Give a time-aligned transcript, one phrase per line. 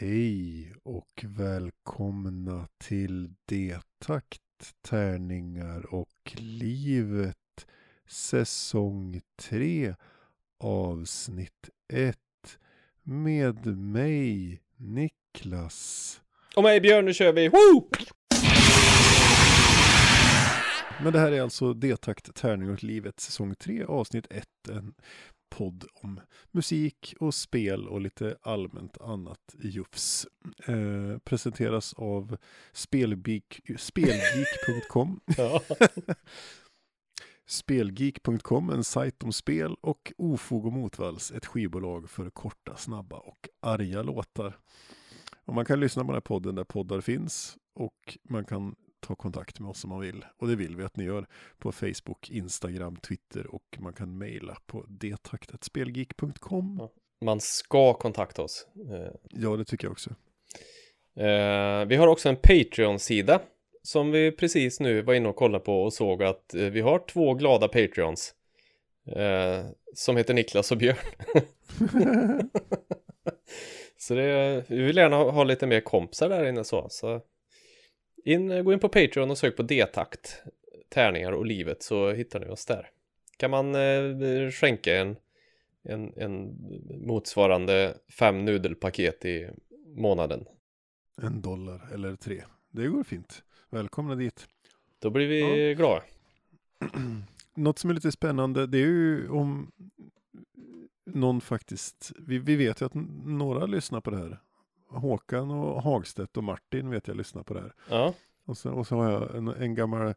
[0.00, 4.40] Hej och välkomna till Detakt,
[4.82, 7.66] tärningar och livet
[8.06, 9.94] säsong 3
[10.58, 12.18] avsnitt 1
[13.02, 16.20] med mig Niklas.
[16.56, 17.48] Och mig Björn, nu kör vi!
[17.48, 17.88] Woo!
[21.02, 24.46] Men det här är alltså Detakt, tärningar och livet säsong 3 avsnitt 1.
[24.68, 24.94] En
[25.48, 26.20] podd om
[26.50, 30.26] musik och spel och lite allmänt annat jufs.
[30.66, 32.36] Eh, presenteras av
[32.72, 35.20] spelgeek, spelgeek.com.
[37.46, 43.48] Spelgeek.com, en sajt om spel och Ofog och Motvalls, ett skivbolag för korta, snabba och
[43.60, 44.58] arga låtar.
[45.44, 49.14] Och man kan lyssna på den här podden där poddar finns och man kan ta
[49.14, 50.24] kontakt med oss om man vill.
[50.36, 51.26] Och det vill vi att ni gör
[51.58, 56.88] på Facebook, Instagram, Twitter och man kan mejla på detaktatspelgeek.com.
[57.20, 58.66] Man ska kontakta oss.
[58.90, 60.10] Eh, Ja, det tycker jag också.
[61.16, 63.40] eh, vi har också en Patreon-sida
[63.82, 66.98] som vi precis nu var inne och kollade på och såg att eh, vi har
[66.98, 68.34] två glada Patreons
[69.94, 70.96] som heter Niklas och Björn.
[73.98, 76.86] så det, vi vill gärna ha, ha lite mer kompisar där inne så.
[76.90, 77.20] så
[78.24, 80.42] in, gå in på Patreon och sök på D-takt,
[80.88, 82.90] tärningar och livet så hittar ni oss där.
[83.36, 85.16] Kan man eh, skänka en,
[85.82, 86.56] en, en
[87.06, 89.50] motsvarande fem nudelpaket i
[89.86, 90.44] månaden.
[91.22, 92.42] En dollar eller tre.
[92.70, 93.42] Det går fint.
[93.70, 94.46] Välkomna dit.
[94.98, 96.02] Då blir vi glada.
[97.54, 99.72] Något som är lite spännande, det är ju om
[101.06, 102.94] någon faktiskt, vi, vi vet ju att
[103.24, 104.38] några lyssnar på det här.
[104.88, 107.72] Håkan och Hagstedt och Martin vet jag lyssnar på det här.
[107.90, 110.14] Ja, Och så, och så har jag en, en gammal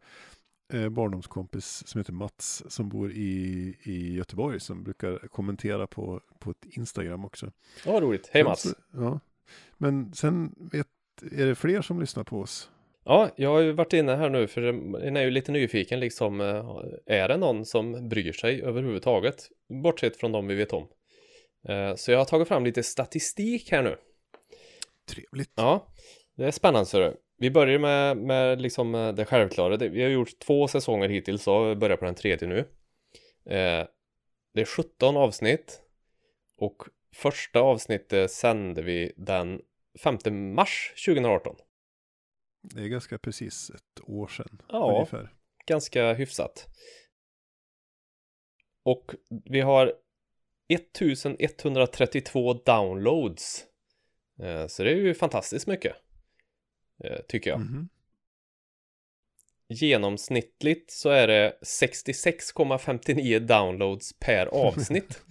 [0.74, 6.52] eh, barndomskompis som heter Mats som bor i, i Göteborg som brukar kommentera på, på
[6.52, 7.52] ett Instagram också.
[7.84, 8.30] det var roligt.
[8.34, 8.62] Hej Sen Mats.
[8.62, 9.20] så- Ja.
[9.78, 10.88] Men sen vet,
[11.32, 12.70] är det fler som lyssnar på oss?
[13.04, 14.62] Ja, jag har ju varit inne här nu för
[15.02, 16.42] en är ju lite nyfiken liksom.
[16.42, 19.50] eh, Är det någon som bryr sig överhuvudtaget?
[19.84, 20.88] Bortsett från de vi vet om.
[21.68, 23.96] Eh, Så jag har tagit fram lite statistik här nu.
[25.12, 25.52] Trevligt.
[25.56, 25.88] Ja,
[26.36, 26.86] det är spännande.
[26.86, 29.78] Så vi börjar med, med liksom eh, det självklara.
[29.78, 32.60] Vi har gjort två säsonger hittills och börjar på den tredje nu.
[33.46, 33.88] Eh,
[34.54, 35.82] Det är 17 avsnitt
[36.58, 36.84] och
[37.16, 39.62] första avsnittet sände vi den
[40.04, 41.56] 5 mars 2018.
[42.62, 44.62] Det är ganska precis ett år sedan.
[44.70, 44.94] Ja.
[44.96, 45.34] Ungefär.
[45.68, 46.68] ganska hyfsat.
[48.84, 49.94] Och vi har
[50.68, 53.66] 1132 downloads.
[54.41, 55.96] Eh, Så det är ju fantastiskt mycket.
[57.03, 57.59] eh, Tycker jag.
[57.59, 57.90] Mhm.
[59.68, 65.24] Genomsnittligt så är det 66,59 downloads per avsnitt.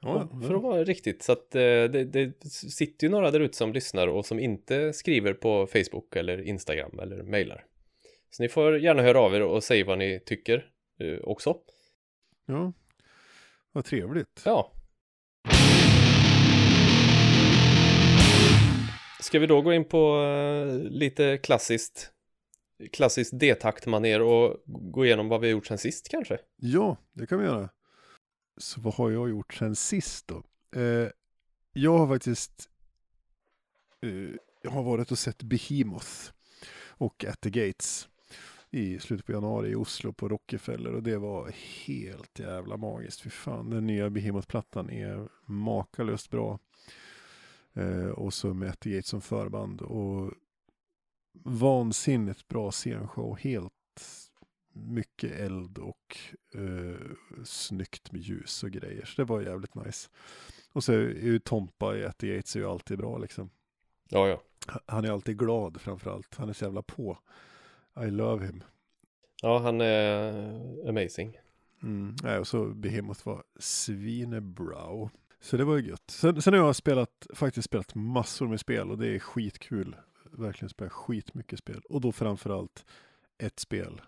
[0.00, 1.22] Ja, För att vara riktigt.
[1.22, 4.92] Så att eh, det, det sitter ju några där ute som lyssnar och som inte
[4.92, 7.64] skriver på Facebook eller Instagram eller mejlar.
[8.30, 10.70] Så ni får gärna höra av er och säga vad ni tycker
[11.22, 11.58] också.
[12.46, 12.72] ja.
[13.72, 14.42] Vad trevligt.
[14.44, 14.72] Ja.
[19.24, 22.10] Ska vi då gå in på uh, lite klassiskt
[22.92, 26.38] klassiskt D-taktmaner och gå igenom vad vi har gjort sen sist kanske?
[26.56, 27.68] Ja, det kan vi göra.
[28.56, 30.42] Så vad har jag gjort sen sist då?
[30.80, 31.08] Uh,
[31.72, 32.68] jag har faktiskt
[34.04, 36.32] uh, jag har varit och sett Behemoth
[36.88, 38.08] och At the Gates
[38.70, 41.52] i slutet på januari i Oslo på Rockefeller och det var
[41.86, 43.20] helt jävla magiskt.
[43.20, 46.58] Fy fan, den nya Behemoth-plattan är makalöst bra.
[47.74, 50.32] Eh, och så med At the Gates som förband och
[51.44, 53.72] vansinnigt bra scenshow, helt
[54.72, 56.18] mycket eld och
[56.54, 56.96] eh,
[57.44, 59.04] snyggt med ljus och grejer.
[59.04, 60.08] Så det var jävligt nice.
[60.72, 63.50] Och så är ju Tompa i At the Gates är ju alltid bra liksom.
[64.08, 64.42] Ja, ja.
[64.86, 66.34] Han är alltid glad framförallt.
[66.34, 67.18] Han är så jävla på.
[68.00, 68.64] I love him.
[69.42, 71.38] Ja, han är amazing.
[71.82, 72.16] Mm.
[72.22, 75.10] Nej, och så Behemoth var svinebra.
[75.44, 76.10] Så det var ju gött.
[76.10, 79.96] Sen, sen har jag spelat, faktiskt spelat massor med spel och det är skitkul.
[80.30, 81.82] Verkligen spelat skitmycket spel.
[81.88, 82.84] Och då framförallt
[83.38, 84.00] ett spel.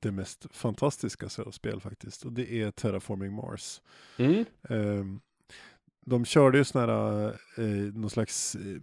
[0.00, 2.24] Det mest fantastiska spel faktiskt.
[2.24, 3.82] Och det är Terraforming Mars.
[4.16, 4.44] Mm.
[4.68, 5.20] Ehm,
[6.06, 8.80] de körde ju sådana här, eh, någon slags eh,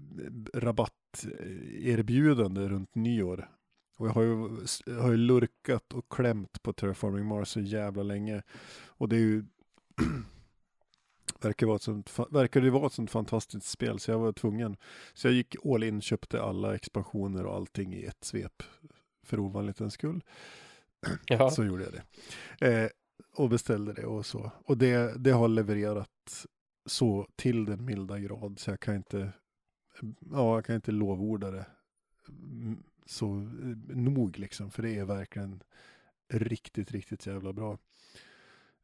[0.53, 3.49] rabatterbjudande runt nyår.
[3.97, 4.33] Och jag har ju,
[5.01, 8.43] har ju lurkat och klämt på Terraforming Mars så jävla länge.
[8.87, 9.45] Och det är ju
[11.41, 14.77] verkar, vara ett sånt, verkar det vara ett sånt fantastiskt spel så jag var tvungen.
[15.13, 18.63] Så jag gick all in, köpte alla expansioner och allting i ett svep.
[19.23, 20.23] För ovanlighetens skull.
[21.25, 21.51] Ja.
[21.51, 22.67] Så gjorde jag det.
[22.67, 22.89] Eh,
[23.35, 24.51] och beställde det och så.
[24.65, 26.45] Och det, det har levererat
[26.85, 29.31] så till den milda grad så jag kan inte
[30.31, 31.65] ja, jag kan inte lovorda det
[32.27, 35.63] mm, så eh, nog liksom, för det är verkligen
[36.33, 37.77] riktigt, riktigt jävla bra.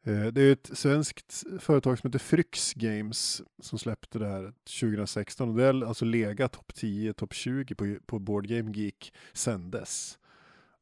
[0.06, 5.50] Eh, det är ett svenskt företag som heter Fryx Games som släppte det här 2016
[5.50, 9.72] och det har alltså legat topp 10, topp 20 på, på Board Game Geek sedan
[9.72, 10.18] dess.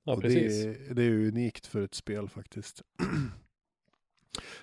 [0.04, 0.64] Ja, och precis.
[0.64, 2.81] det, det är unikt för ett spel faktiskt.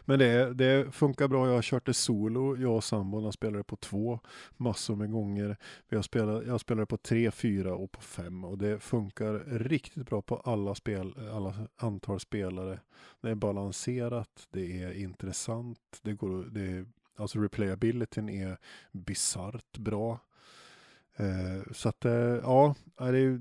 [0.05, 1.47] Men det, det funkar bra.
[1.47, 2.57] Jag har kört det solo.
[2.57, 4.21] Jag och sambon har spelat det på två
[4.57, 5.57] massor med gånger.
[5.89, 8.45] Vi har spelat, jag spelar det på tre, fyra och på fem.
[8.45, 12.81] Och det funkar riktigt bra på alla, spel, alla antal spelare.
[13.21, 16.01] Det är balanserat, det är intressant.
[16.03, 16.87] Det går, det är,
[17.17, 18.59] alltså replayabilityn är
[18.93, 20.21] bisarrt bra.
[21.17, 23.41] Eh, så att eh, ja, det är ju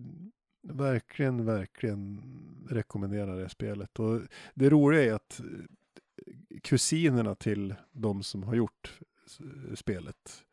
[0.61, 2.21] verkligen, verkligen
[2.69, 3.99] rekommenderar det spelet.
[3.99, 4.21] Och
[4.53, 5.41] det roliga är att
[6.63, 8.99] kusinerna till de som har gjort
[9.75, 10.45] spelet,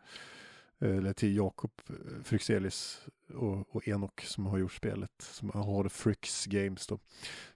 [0.78, 6.46] eller till Jakob eh, Fryxelis och, och Enok som har gjort spelet, som har Fryx
[6.46, 6.98] Games då.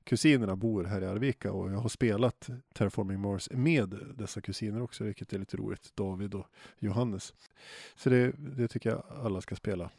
[0.04, 5.04] Kusinerna bor här i Arvika och jag har spelat Terraforming Mars med dessa kusiner också,
[5.04, 5.92] vilket är lite roligt.
[5.96, 6.46] David och
[6.78, 7.34] Johannes.
[7.94, 9.90] Så det, det tycker jag alla ska spela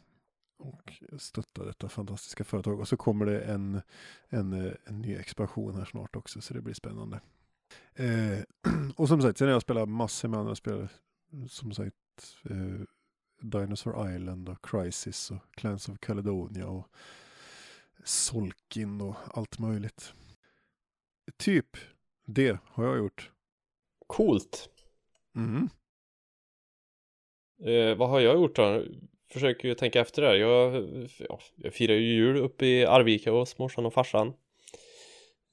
[0.58, 2.80] och stötta detta fantastiska företag.
[2.80, 3.80] Och så kommer det en,
[4.28, 7.20] en, eh, en ny expansion här snart också, så det blir spännande.
[7.94, 8.38] Eh,
[8.96, 10.88] och som sagt, sen har jag spelat massor med andra spel.
[11.48, 11.96] Som sagt,
[12.50, 12.86] eh,
[13.40, 16.88] Dinosaur Island och Crisis och Clans of Caledonia och
[18.04, 20.14] Solkin och allt möjligt.
[21.36, 21.76] Typ
[22.26, 23.30] det har jag gjort.
[24.06, 24.68] Coolt.
[25.36, 25.68] Mm.
[27.64, 28.84] Eh, vad har jag gjort då?
[29.28, 30.34] Försöker ju tänka efter där.
[30.34, 30.84] Jag,
[31.18, 34.32] ja, jag firar ju jul uppe i Arvika hos morsan och farsan.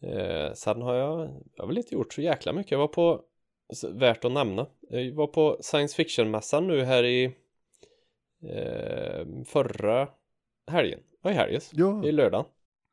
[0.02, 1.20] Eh, sen har jag,
[1.56, 2.72] jag har väl inte gjort så jäkla mycket.
[2.72, 3.22] Jag var på,
[3.94, 7.26] värt att nämna, jag var på science fiction-mässan nu här i
[8.44, 10.08] eh, förra
[10.68, 11.00] helgen.
[11.22, 11.72] Ja, i helges.
[11.74, 12.46] Ja, I lördagen.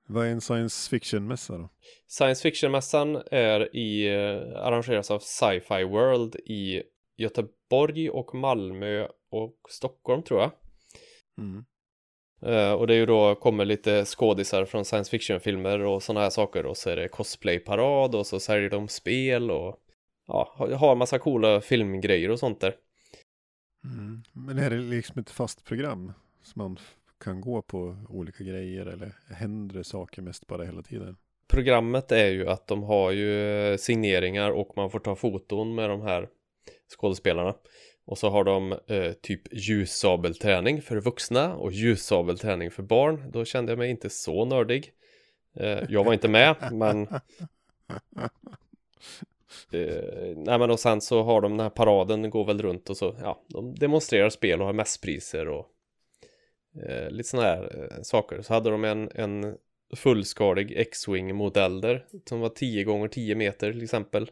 [0.07, 1.69] vad är en science fiction-mässa då?
[2.07, 6.83] Science fiction-mässan är i, eh, arrangeras av Sci-Fi World i
[7.17, 10.51] Göteborg och Malmö och Stockholm tror jag.
[11.39, 11.65] Mm.
[12.43, 16.31] Eh, och det är ju då kommer lite skådisar från science fiction-filmer och sådana här
[16.31, 19.77] saker och så är det cosplay-parad och så säljer de spel och
[20.27, 22.75] ja, har- massa coola filmgrejer och sånt där.
[23.85, 24.23] Mm.
[24.33, 26.13] Men är det liksom ett fast program
[26.43, 26.79] som man
[27.25, 31.17] kan gå på olika grejer eller händer det saker mest bara hela tiden?
[31.49, 35.91] Programmet är ju att de har ju eh, signeringar och man får ta foton med
[35.91, 36.29] de här
[36.99, 37.55] skådespelarna.
[38.07, 43.31] Och så har de eh, typ ljussabelträning för vuxna och ljussabelträning för barn.
[43.31, 44.93] Då kände jag mig inte så nördig.
[45.57, 47.09] Eh, jag var inte med, men
[49.71, 52.97] Eh, nej men och sen så har de den här paraden går väl runt och
[52.97, 55.67] så ja, de demonstrerar spel och har mässpriser och
[56.83, 58.43] eh, lite sådana här eh, saker.
[58.43, 59.57] Så hade de en, en
[59.97, 64.31] fullskalig X-Wing modell där som var 10 gånger 10 meter till exempel.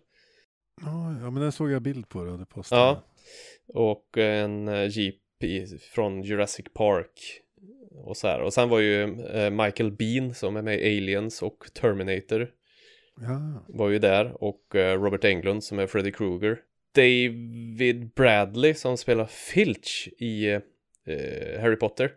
[0.81, 2.83] Ja, ja, men den såg jag bild på det, det postade.
[2.83, 3.03] Ja.
[3.67, 7.41] Och en eh, Jeep i, från Jurassic Park
[8.05, 8.41] och så här.
[8.41, 12.51] Och sen var ju eh, Michael Bean som är med i Aliens och Terminator
[13.21, 13.65] ja.
[13.69, 16.61] var ju där och eh, Robert Englund som är Freddy Krueger.
[16.95, 20.51] David Bradley som spelar Filch i
[21.05, 22.13] eh, Harry Potter.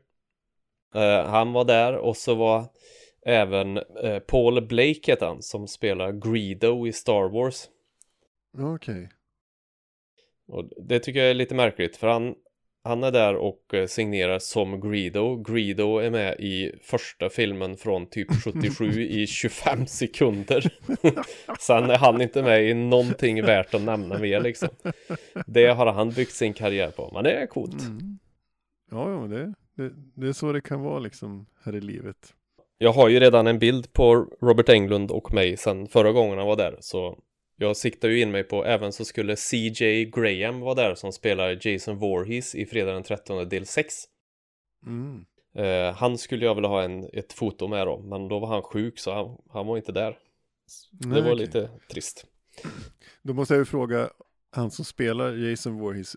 [0.96, 2.66] Eh, han var där och så var
[3.26, 7.69] även eh, Paul Blake heter han som spelar Greedo i Star Wars.
[8.57, 9.10] Okej.
[10.47, 12.35] Och det tycker jag är lite märkligt för han,
[12.83, 15.35] han är där och eh, signerar som Greedo.
[15.35, 20.73] Greedo är med i första filmen från typ 77 i 25 sekunder.
[21.59, 24.69] Sen är han inte med i någonting värt att nämna mer liksom.
[25.47, 27.81] Det har han byggt sin karriär på, men det är coolt.
[27.81, 28.19] Mm.
[28.92, 32.33] Ja, ja, det, det, det är så det kan vara liksom här i livet.
[32.77, 36.47] Jag har ju redan en bild på Robert Englund och mig sen förra gången han
[36.47, 37.19] var där, så
[37.59, 41.68] jag siktar ju in mig på, även så skulle CJ Graham vara där som spelar
[41.68, 43.95] Jason Voorhees i Fredag den 13 del 6.
[44.85, 45.26] Mm.
[45.56, 48.61] Eh, han skulle jag vilja ha en, ett foto med då, men då var han
[48.61, 50.18] sjuk så han, han var inte där.
[50.92, 51.45] Det Nej, var okej.
[51.45, 52.26] lite trist.
[53.21, 54.09] Då måste jag ju fråga,
[54.52, 56.16] han som spelar Jason Voorhees,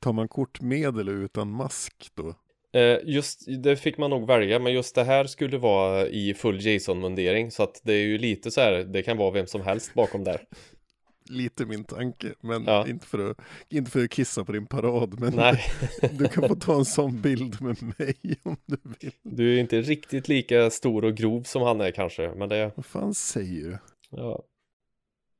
[0.00, 2.34] tar man kort med eller utan mask då?
[2.76, 6.60] Eh, just det fick man nog välja, men just det här skulle vara i full
[6.66, 9.94] Jason-mundering så att det är ju lite så här, det kan vara vem som helst
[9.94, 10.40] bakom där.
[11.30, 12.88] Lite min tanke, men Ja.
[12.88, 13.36] inte, för att,
[13.68, 15.20] inte för att kissa på din parad.
[15.20, 15.32] Men
[16.18, 19.12] du kan få ta en sån bild med mig om du vill.
[19.22, 22.86] du är inte riktigt lika stor och grov som han är kanske, men det, Vad
[22.86, 23.78] fan säger du?
[24.10, 24.42] ja.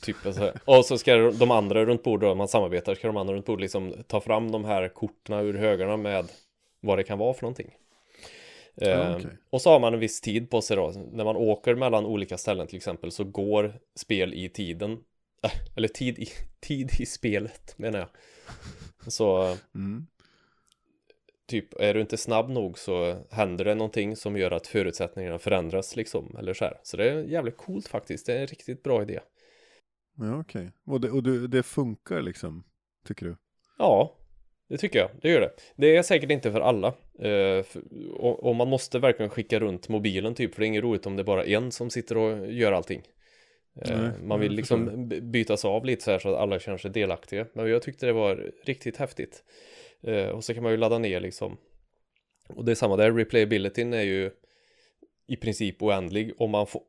[0.00, 0.60] Typ så här.
[0.64, 3.60] Och så ska de andra runt bordet, om man samarbetar, ska de andra runt bordet
[3.60, 6.28] liksom ta fram de här korten ur högarna med
[6.80, 7.70] vad det kan vara för någonting.
[8.74, 9.30] Ja, Eh, okej.
[9.50, 10.92] Och så har man en viss tid på sig då.
[11.12, 14.92] När man åker mellan olika ställen till exempel så går spel i tiden.
[15.42, 16.28] Äh, eller tid i,
[16.60, 18.08] tid i spelet menar jag.
[19.12, 20.06] Så Mm.
[21.46, 25.96] typ är du inte snabb nog så händer det någonting som gör att förutsättningarna förändras
[25.96, 26.36] liksom.
[26.38, 26.78] Eller så här.
[26.82, 28.26] Så det är jävligt coolt faktiskt.
[28.26, 29.20] Det är en riktigt bra idé.
[30.18, 30.70] Ja, okej.
[30.86, 32.64] Och, det, och det, det funkar liksom,
[33.06, 33.36] tycker du?
[33.78, 34.16] Ja,
[34.68, 35.10] det tycker jag.
[35.22, 35.50] Det gör det.
[35.76, 36.88] Det är säkert inte för alla.
[37.18, 37.82] Eh, för,
[38.14, 40.54] och, och man måste verkligen skicka runt mobilen typ.
[40.54, 43.02] För det är inget roligt om det är bara en som sitter och gör allting.
[43.82, 46.78] Eh, Nej, man vill liksom by- bytas av lite så här så att alla känner
[46.78, 47.46] sig delaktiga.
[47.52, 49.44] Men jag tyckte det var riktigt häftigt.
[50.02, 51.56] Eh, och så kan man ju ladda ner liksom.
[52.48, 54.30] Och det är samma där, replayabilityn är ju
[55.26, 56.82] i princip oändlig om man får,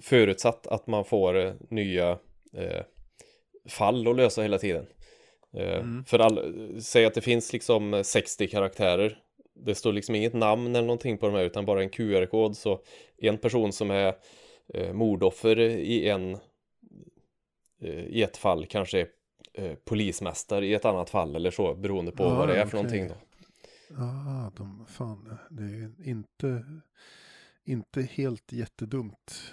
[0.00, 2.18] förutsatt att man får eh, nya
[2.52, 2.82] eh,
[3.68, 4.86] fall att lösa hela tiden.
[5.56, 6.04] Eh, Mm.
[6.04, 9.18] För all, säg att det finns liksom 60 karaktärer.
[9.54, 12.56] Det står liksom inget namn eller någonting på de här utan bara en QR-kod.
[12.56, 12.80] Så
[13.18, 14.14] en person som är
[14.74, 16.34] eh, mordoffer i en
[17.82, 19.08] eh, i ett fall kanske är
[19.54, 22.78] eh, polismästare i ett annat fall eller så beroende på Ah, vad det är för
[22.78, 22.82] okej.
[22.82, 23.14] någonting då.
[24.02, 26.64] Ah, de, fan, det är inte,
[27.64, 29.52] inte helt jättedumt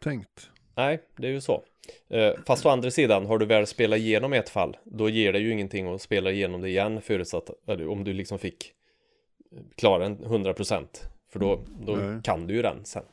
[0.00, 0.50] tänkt.
[0.78, 1.64] Nej, det är ju så.
[2.08, 5.38] Eh, Fast å andra sidan, har du väl spelat igenom ett fall, då ger det
[5.38, 7.50] ju ingenting att spela igenom det igen förutsatt
[7.88, 8.72] om du liksom fick
[9.76, 10.86] klara en 100%
[11.32, 12.20] för då, då Nej.
[12.24, 13.04] kan du ju den sen.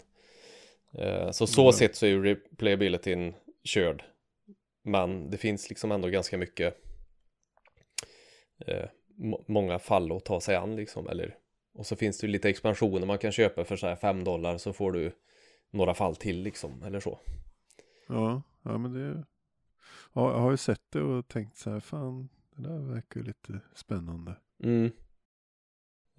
[0.97, 1.71] Eh, Så så Ja.
[1.71, 4.03] sett så är ju replayabilityn körd.
[4.83, 6.77] Men det finns liksom ändå ganska mycket
[8.67, 8.85] eh,
[9.17, 11.35] må- många fall att ta sig an liksom, eller
[11.77, 14.57] och så finns det ju lite expansioner man kan köpa för så här 5 dollar
[14.57, 15.11] så får du
[15.71, 17.19] några fall till liksom, eller så.
[18.07, 19.23] Ja, ja men det...
[20.13, 23.25] Ja, jag har ju sett det och tänkt så här, fan, det där verkar ju
[23.25, 24.35] lite spännande.
[24.63, 24.91] Mm.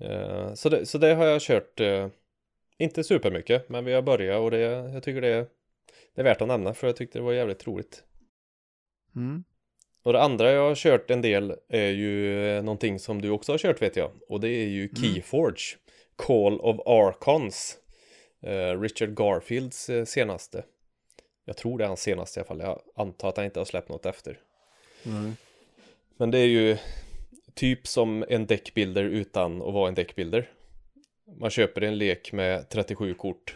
[0.00, 2.08] Eh, så, det, så det har jag kört, eh,
[2.78, 5.46] inte supermycket, men vi har börjat och det, jag tycker det är,
[6.14, 8.04] det är värt att nämna för jag tyckte det var jävligt roligt.
[9.16, 9.44] Mm.
[10.02, 13.58] Och det andra jag har kört en del är ju någonting som du också har
[13.58, 14.10] kört vet jag.
[14.28, 15.76] Och det är ju Keyforge.
[16.16, 17.78] Call of Archons.
[18.40, 20.64] Eh, Richard Garfields eh, senaste.
[21.48, 22.60] Jag tror det är hans senaste i alla fall.
[22.60, 24.38] Jag antar att han inte har släppt något efter.
[25.02, 25.32] Nej.
[26.16, 26.76] Men det är ju
[27.54, 30.50] typ som en deckbilder utan att vara en deckbilder.
[31.40, 33.54] Man köper en lek med 37 kort.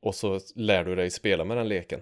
[0.00, 2.00] Och så lär du dig spela med den leken.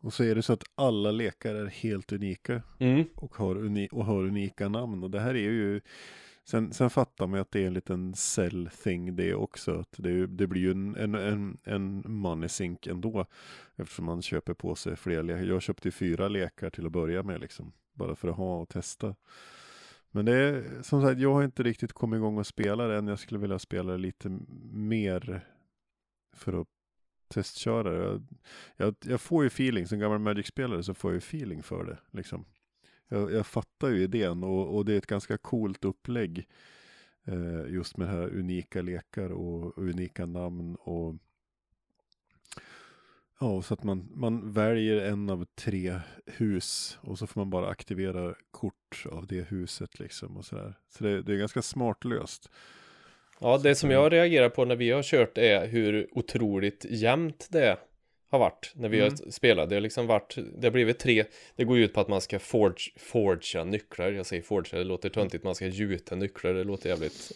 [0.00, 3.04] Och så är det så att alla lekar är helt unika Mm.
[3.14, 5.04] och har, uni och har unika namn.
[5.04, 5.80] Och det här är ju,
[6.44, 9.78] sen, sen fattar man ju att det är en liten sell thing det också.
[9.78, 13.26] Att det, det blir ju en, en, en, en money sink ändå.
[13.76, 15.42] Eftersom man köper på sig fler lekar.
[15.42, 17.72] Jag köpte ju fyra lekar till att börja med liksom.
[17.92, 19.14] Bara för att ha och testa.
[20.10, 23.06] Men det är som sagt, jag har inte riktigt kommit igång och spela det än.
[23.06, 24.38] Jag skulle vilja spela det lite
[24.72, 25.40] mer
[26.32, 26.68] för att
[27.28, 28.04] testköra det.
[28.04, 28.22] Jag,
[28.76, 31.98] jag, jag får ju feeling, som gammal Magic-spelare så får jag ju feeling för det.
[32.10, 32.44] Liksom.
[33.14, 36.46] Jag, jag fattar ju idén och, och det är ett ganska coolt upplägg.
[37.24, 41.14] Eh, just med det här unika lekar och unika namn och
[43.40, 47.68] Ja, så att man, man väljer en av tre hus och så får man bara
[47.68, 50.74] aktivera kort av det huset liksom och sådär.
[50.88, 52.50] Så det, det är ganska smart löst.
[53.40, 57.78] Ja, det som jag reagerar på när vi har kört är hur otroligt jämnt det
[58.34, 59.10] har varit när vi mm.
[59.10, 59.68] har spelat.
[59.68, 61.24] Det har liksom varit, det har blivit tre,
[61.56, 64.12] det går ju ut på att man ska forge, forgea nycklar.
[64.12, 67.32] Jag säger forgea, det låter töntigt, man ska gjuta nycklar, det låter jävligt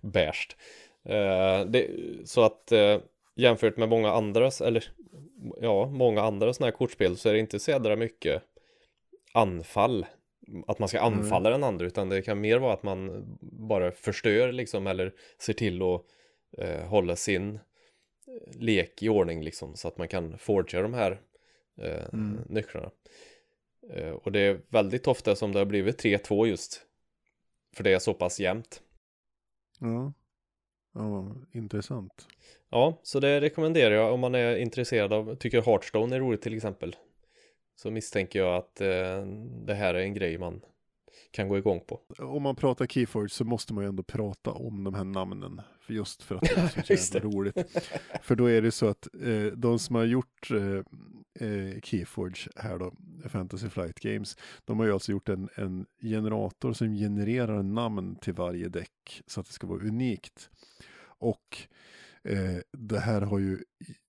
[0.00, 0.56] bärst.
[1.08, 1.84] Uh,
[2.24, 2.98] så att uh,
[3.36, 4.84] jämfört med många andra, eller
[5.60, 8.42] ja, många andra sådana här kortspel så är det inte så jädra mycket
[9.32, 10.06] anfall.
[10.66, 11.60] Att man ska anfalla mm.
[11.60, 15.82] den andra, utan det kan mer vara att man bara förstör liksom, eller ser till
[15.82, 16.02] att
[16.58, 17.58] eh, hålla sin
[18.54, 21.20] lek i ordning liksom, så att man kan forgea de här
[21.78, 22.40] eh, mm.
[22.48, 22.90] nycklarna.
[23.90, 26.82] Eh, och det är väldigt ofta som det har blivit 3-2 just,
[27.76, 28.82] för det är så pass jämnt.
[29.80, 30.12] Ja.
[30.94, 32.26] Ja, intressant.
[32.70, 36.56] Ja, så det rekommenderar jag om man är intresserad av, tycker Hearthstone är roligt till
[36.56, 36.96] exempel.
[37.74, 39.26] Så misstänker jag att eh,
[39.66, 40.62] det här är en grej man
[41.30, 42.00] kan gå igång på.
[42.18, 45.60] Om man pratar Keyforge så måste man ju ändå prata om de här namnen.
[45.80, 47.56] För just för att det är så jävla roligt.
[48.22, 52.78] För då är det så att eh, de som har gjort eh, eh, Keyforge här
[52.78, 52.92] då,
[53.28, 58.34] Fantasy Flight Games, de har ju alltså gjort en, en generator som genererar namn till
[58.34, 60.50] varje däck så att det ska vara unikt.
[61.18, 61.58] Och
[62.24, 63.58] eh, det här har ju,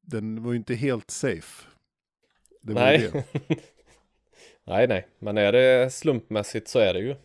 [0.02, 1.68] den var ju inte helt safe.
[2.62, 3.26] Det nej.
[4.68, 7.16] nej, nej, men är det slumpmässigt så är det ju.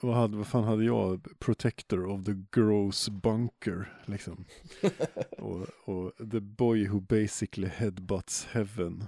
[0.00, 1.26] Vad, hade, vad fan hade jag?
[1.38, 4.44] Protector of the gross bunker, liksom.
[5.38, 9.04] och, och the boy who basically headbutts heaven.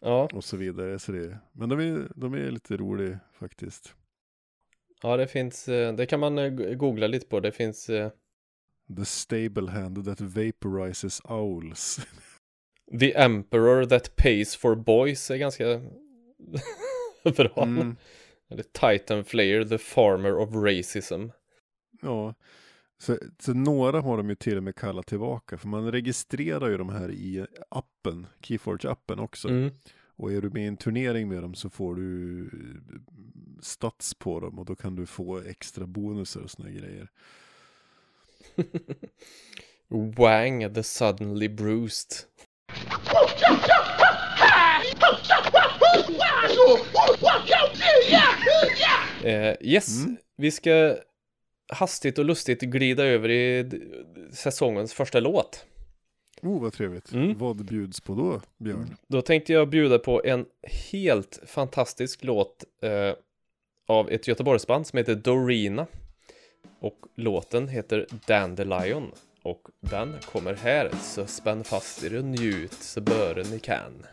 [0.00, 0.28] Ja.
[0.32, 0.98] Och så vidare.
[0.98, 3.94] Så det, men de är, de är lite roliga faktiskt.
[5.02, 7.40] Ja, det finns, eh, det kan man eh, googla lite på.
[7.40, 8.10] Det finns eh,
[8.96, 12.00] The stable hand that vaporizes owls.
[13.00, 15.80] The emperor that pays for boys är ganska
[17.36, 17.62] bra.
[17.62, 17.96] Mm.
[18.50, 21.28] Eller Titan Flayer, the farmer of racism.
[22.02, 22.34] Ja,
[22.98, 25.58] så, så, några har de ju till och med kallat tillbaka.
[25.58, 29.48] För man registrerar ju de här i appen, Keyforge-appen också.
[29.48, 29.70] Mm.
[30.16, 32.50] Och är du med i en turnering med dem så får du
[33.62, 37.08] stats på dem och då kan du få extra bonusar och såna grejer.
[40.16, 42.26] Wang the suddenly bruised.
[49.24, 50.16] Eh, yes, mm.
[50.36, 50.96] vi ska
[51.68, 53.70] hastigt och lustigt glida över i
[54.32, 55.66] säsongens första låt.
[56.42, 57.12] Oh, vad trevligt.
[57.12, 57.38] Mm.
[57.38, 58.96] Vad bjuds på då, Björn?
[59.06, 60.46] Då tänkte jag bjuda på en
[60.92, 63.14] helt fantastisk låt eh,
[63.86, 65.86] av ett Göteborgsband som heter Dorina.
[66.80, 73.00] Och låten heter Dandelion och den kommer här, så spänn fast er och njut så
[73.00, 74.06] bör ni kan.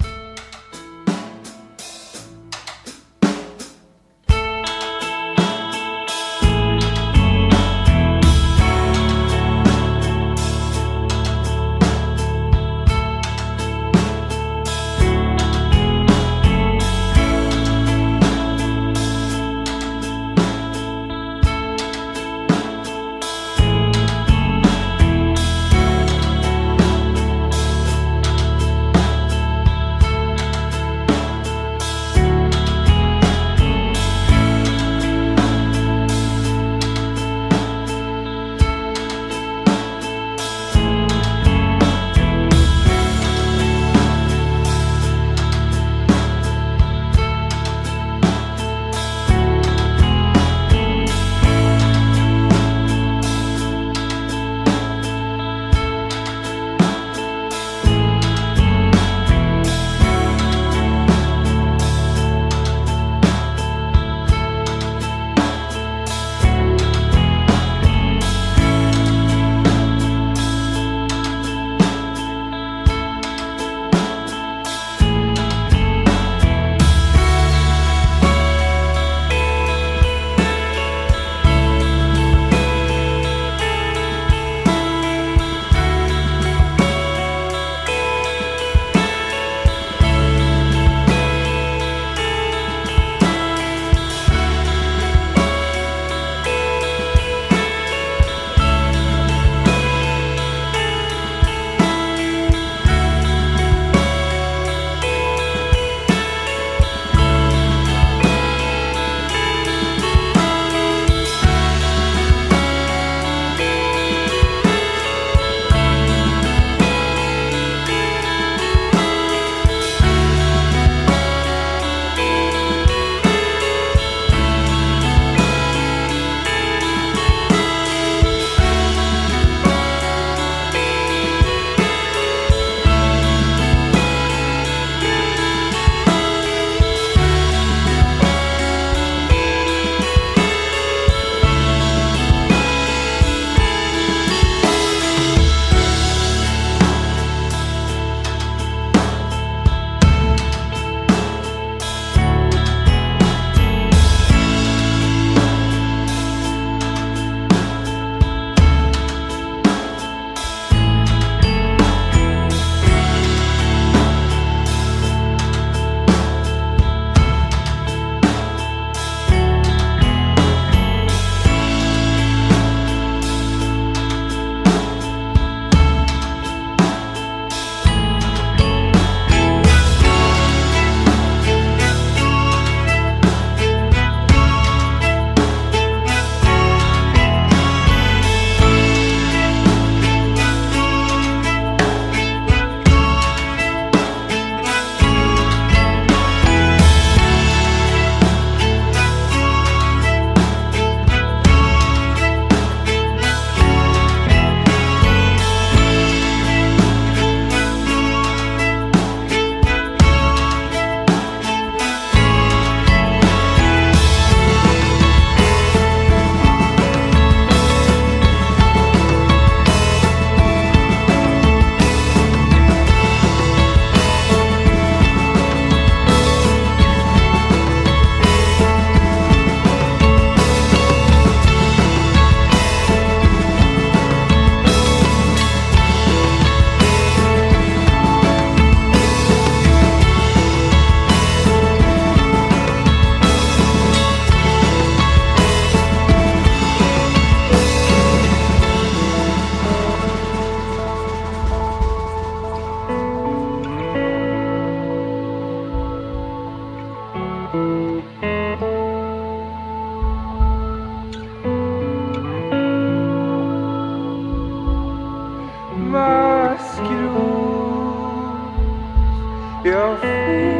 [269.63, 270.58] Jag finns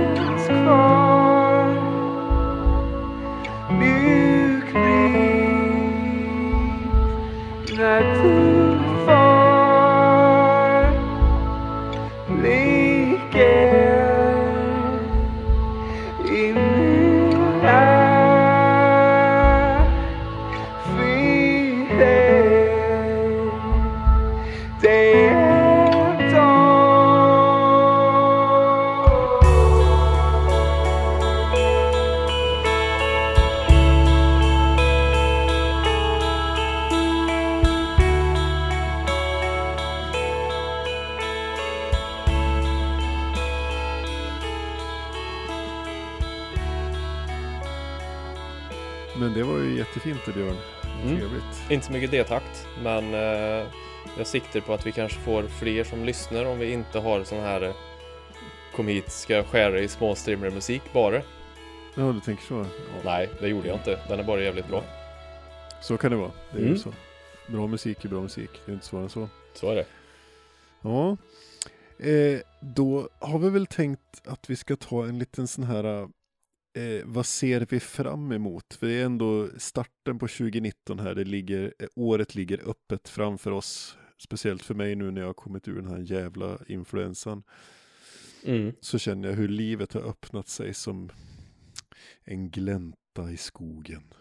[52.12, 53.68] D-takt, men eh,
[54.18, 57.40] jag siktar på att vi kanske får fler som lyssnar om vi inte har sån
[57.40, 57.76] här eh,
[58.76, 61.22] kom hit, ska skära i småstrimmermusik bara.
[61.96, 62.54] Ja, du tänker så.
[62.56, 62.66] Ja.
[63.06, 64.00] Nej, det gjorde jag inte.
[64.08, 64.84] Den är bara jävligt bra.
[65.82, 66.32] Så kan det vara.
[66.52, 66.80] Det är ju Mm.
[66.80, 66.94] så.
[67.48, 68.50] Bra musik är bra musik.
[68.66, 69.30] Det är inte svårare än så.
[69.54, 69.86] Så är det.
[70.82, 71.18] Ja.
[72.06, 76.08] Eh, då har vi väl tänkt att vi ska ta en liten sån här
[76.74, 78.74] eh, vad ser vi fram emot?
[78.74, 81.16] För det är ändå starten på 2019 här.
[81.16, 83.98] Det ligger, eh, året ligger öppet framför oss.
[84.18, 87.44] Speciellt för mig nu när jag har kommit ur den här jävla influensan.
[88.44, 88.74] Mm.
[88.82, 91.10] Så känner jag hur livet har öppnat sig som
[92.24, 94.14] en glänta i skogen.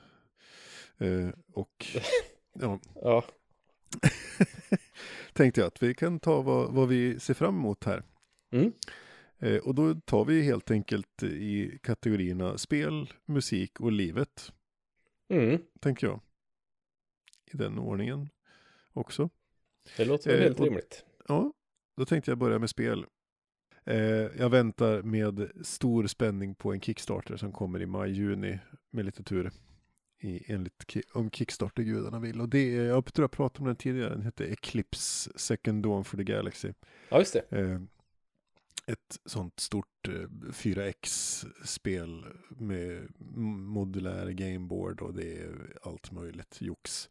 [0.99, 1.87] Eh, och
[2.61, 3.25] ja, Ja,
[5.33, 8.03] tänkte jag att vi kan ta vad, vad vi ser fram emot här.
[8.53, 8.73] Mm.
[9.39, 14.53] Eh, och då tar vi helt enkelt i kategorierna spel, musik och livet,
[15.29, 15.59] mm.
[15.81, 16.21] tänker jag.
[17.53, 18.29] I den ordningen
[18.93, 19.31] också.
[19.97, 21.05] det låter väl Eh, helt och- rimligt.
[21.29, 21.53] Ja,
[21.97, 23.07] då tänkte jag börja med spel.
[23.85, 23.97] Eh,
[24.39, 28.59] jag väntar med stor spänning på en Kickstarter som kommer i maj-juni
[28.91, 29.51] med lite tur.
[30.21, 32.41] I, enligt om Kickstarter-gudarna vill.
[32.41, 36.05] Och det är, jag tror jag pratade om den tidigare, den heter Eclipse Second Dawn
[36.05, 36.73] for the Galaxy.
[37.09, 37.59] Ja, just det.
[37.59, 37.81] Eh,
[38.89, 43.09] ett sånt stort eh, 4X-spel med
[43.59, 47.09] modulär gameboard och det är allt möjligt jox.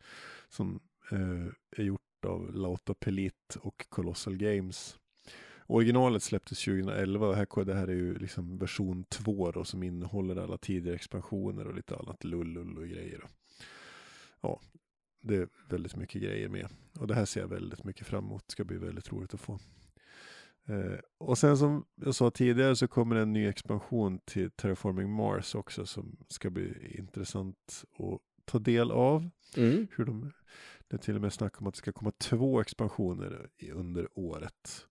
[0.50, 0.80] Som
[1.12, 1.46] eh,
[1.78, 4.98] är gjort av Lauta Pelit och Colossal Games.
[5.68, 10.36] Originalet släpptes 2011 och här, det här är ju liksom version 2 då, som innehåller
[10.36, 13.20] alla tidigare expansioner och lite annat lullull och grejer.
[13.20, 13.28] Då.
[14.42, 14.62] Ja,
[15.22, 16.68] det är väldigt mycket grejer med.
[17.00, 18.44] Och det här ser jag väldigt mycket fram emot.
[18.48, 19.60] Det ska bli väldigt roligt att få.
[20.70, 25.56] Eh, och sen som jag sa tidigare så kommer en ny expansion till Terraforming Mars
[25.56, 29.30] också som ska bli intressant att ta del av.
[29.58, 29.88] Mm.
[29.96, 30.32] Hur de,
[30.88, 34.08] det är till och med snack om att det ska komma två expansioner i, under
[34.14, 34.88] året.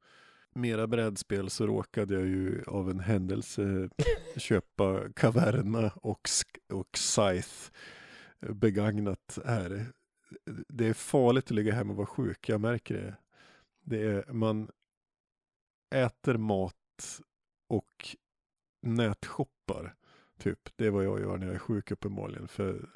[0.54, 3.88] Mera brädspel så råkade jag ju av en händelse
[4.36, 6.28] köpa Caverna och,
[6.72, 7.70] och Scythe
[8.40, 9.86] begagnat här.
[10.68, 13.16] Det är farligt att ligga hemma och vara sjuk, jag märker det.
[13.84, 14.70] Det är, man
[15.90, 17.20] äter mat
[17.68, 18.16] och
[18.82, 19.94] nätshoppar.
[20.38, 22.48] Typ, det är vad jag gör när jag är sjuk uppenbarligen.
[22.48, 22.90] För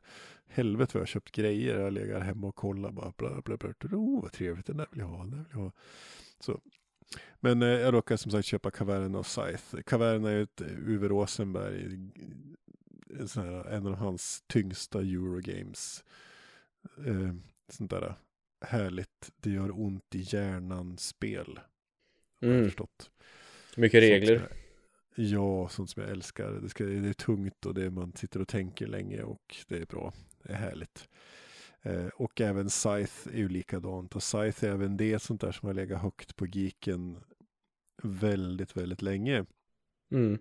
[0.47, 1.81] helvete vad jag har köpt grejer.
[1.81, 3.13] Jag lägger hemma och kollar bara.
[3.17, 3.99] Bla, bla, bla, bla.
[3.99, 5.19] Oh, vad trevligt, den där vill jag ha.
[5.19, 5.73] Den där vill jag ha.
[6.41, 6.61] Så.
[7.41, 9.83] Men eh, jag råkade som sagt köpa Caverna och Scythe.
[9.83, 11.85] Caverna är ju ett eh, Uwe Rosenberg.
[11.85, 16.05] Eh, en, sån här, en av hans tyngsta Eurogames.
[17.07, 17.35] Eh,
[17.69, 18.15] sånt där eh,
[18.61, 21.61] härligt, det gör ont i hjärnan-spel.
[22.41, 22.65] Har jag Mm.
[22.69, 23.11] förstått.
[23.77, 24.39] Mycket Sånt regler.
[24.39, 24.57] som jag-
[25.15, 26.51] Ja, sånt som jag älskar.
[26.53, 29.77] Det, ska, det är tungt och det är, man sitter och tänker länge och det
[29.79, 30.13] är bra.
[30.43, 31.09] Det är härligt.
[31.83, 34.17] Eh, och även Scythe är ju likadant.
[34.17, 37.19] Och Scythe är även det sånt där som har legat högt på geeken
[38.03, 39.47] väldigt, väldigt länge
[40.13, 40.39] Mm.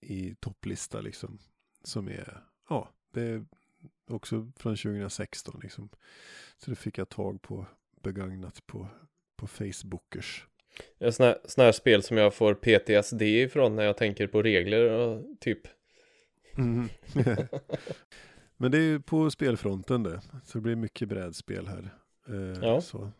[0.00, 1.38] i topplista liksom.
[1.82, 3.44] Som är, ja, det är
[4.06, 5.88] också från 2016 liksom.
[6.56, 7.66] Så det fick jag tag på
[8.02, 8.88] begagnat på,
[9.36, 10.46] på Facebookers.
[10.98, 14.90] Det är såna här, spel som jag får PTSD ifrån när jag tänker på regler
[14.90, 15.60] och typ.
[16.56, 16.88] Mhm.
[18.56, 20.20] Men det är ju på spelfronten det.
[20.44, 21.90] Så det blir mycket brädspel här.
[22.28, 22.80] Eh, Ja.
[22.80, 23.10] Så.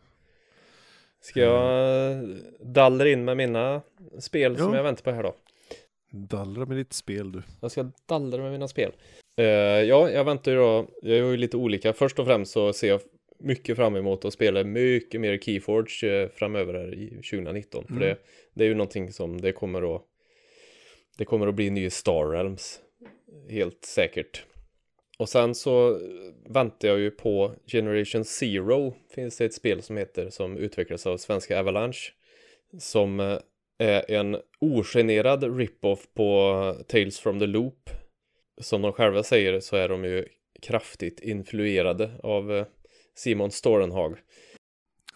[1.21, 2.25] Ska jag
[2.59, 3.81] dallra in med mina
[4.19, 4.75] spel som Ja.
[4.77, 5.35] jag väntar på här då?
[6.11, 7.43] Dallra med ditt spel du.
[7.61, 8.91] Jag ska dallra med mina spel.
[9.37, 10.87] Eh, ja, jag väntar ju då.
[11.01, 11.93] Jag är ju lite olika.
[11.93, 13.01] Först och främst så ser jag
[13.39, 17.83] mycket fram emot att spela mycket mer Keyforge eh, framöver här i 2019.
[17.87, 18.07] För Mm.
[18.07, 18.17] det,
[18.53, 20.01] det är ju någonting som det kommer att
[21.17, 22.81] det kommer att bli ny Star Realms.
[23.49, 24.45] Helt säkert.
[25.17, 25.99] Och sen så
[26.49, 28.93] väntar jag ju på Generation Zero.
[29.15, 32.11] Finns det ett spel som heter som utvecklas av svenska Avalanche.
[32.79, 33.37] Som eh,
[33.77, 37.89] är en ogenerad rip-off på Tales from the Loop.
[38.61, 40.25] Som de själva säger så är de ju
[40.61, 42.65] kraftigt influerade av eh,
[43.15, 44.17] Simon Storenhag.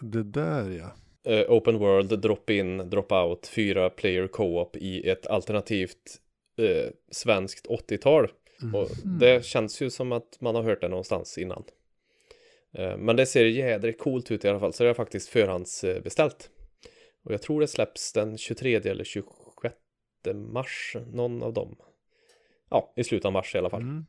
[0.02, 0.92] Det där ja.
[1.32, 6.22] Eh, open World, Drop-In, Drop-Out, fyra player co-op i ett alternativt
[6.58, 8.32] eh, svenskt 80-tal.
[8.74, 9.20] Och Mhm.
[9.20, 11.64] det känns ju som att man har hört det någonstans innan.
[12.72, 15.30] Eh, Men det ser jädrigt coolt ut i alla fall, så det har jag faktiskt
[15.30, 16.50] förhandsbeställt.
[17.24, 19.76] Och jag tror det släpps den 23 eller 26
[20.36, 21.76] mars, någon av dem.
[22.70, 23.82] Ja, i slutet av mars i alla fall.
[23.82, 24.06] Mm.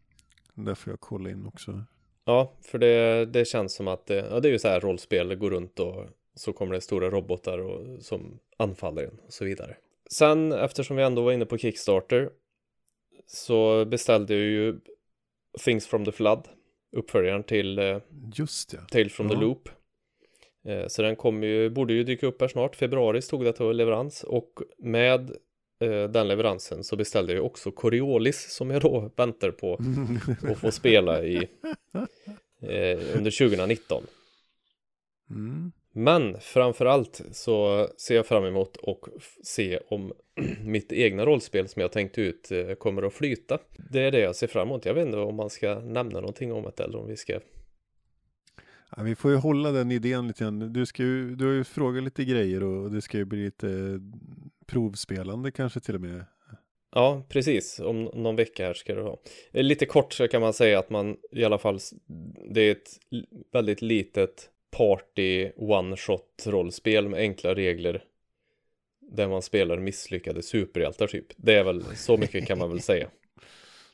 [0.55, 1.85] Där får jag kolla in också.
[2.25, 5.29] Ja, för det, det känns som att det, ja, det är ju så här rollspel,
[5.29, 6.05] det går runt och
[6.35, 9.77] så kommer det stora robotar och, som anfaller en och så vidare.
[10.11, 12.31] Sen eftersom vi ändå var inne på Kickstarter
[13.27, 14.81] så beställde jag ju
[15.65, 16.49] Things from the Flood,
[16.97, 17.99] uppföljaren till eh,
[18.35, 18.81] Just ja.
[18.91, 19.35] Tales from Ja.
[19.35, 19.69] the Loop.
[20.65, 23.67] Eh, så den kommer ju, borde ju dyka upp här snart, februari stod det till
[23.71, 25.37] leverans och med
[25.87, 29.81] den leveransen så beställde jag också Coriolis som jag då väntar på
[30.51, 31.37] och få spela i
[32.63, 34.03] eh, under 2019.
[35.31, 35.73] Mm.
[35.93, 39.09] Men framförallt så ser jag fram emot och
[39.45, 40.13] se om
[40.65, 43.59] mitt egna rollspel som jag tänkt ut eh, kommer att flyta.
[43.91, 44.85] Det är det jag ser fram emot.
[44.85, 47.41] Jag vet inte om man ska nämna någonting om det eller om vi ska...
[48.97, 50.73] Ja, vi får ju hålla den idén lite grann.
[50.73, 54.01] Du, ska ju, du har ju frågat lite grejer och det ska ju bli lite
[54.71, 56.25] provspelande kanske till och med.
[56.93, 57.81] Ja, precis.
[57.81, 59.17] Om någon vecka här ska det vara.
[59.53, 61.79] Eh, Lite kort så kan man säga att man i alla fall,
[62.51, 62.99] det är ett
[63.53, 68.05] väldigt litet party one-shot rollspel med enkla regler.
[69.01, 71.27] Där man spelar misslyckade superhjältar typ.
[71.37, 73.11] Det är väl, så mycket kan man väl säga.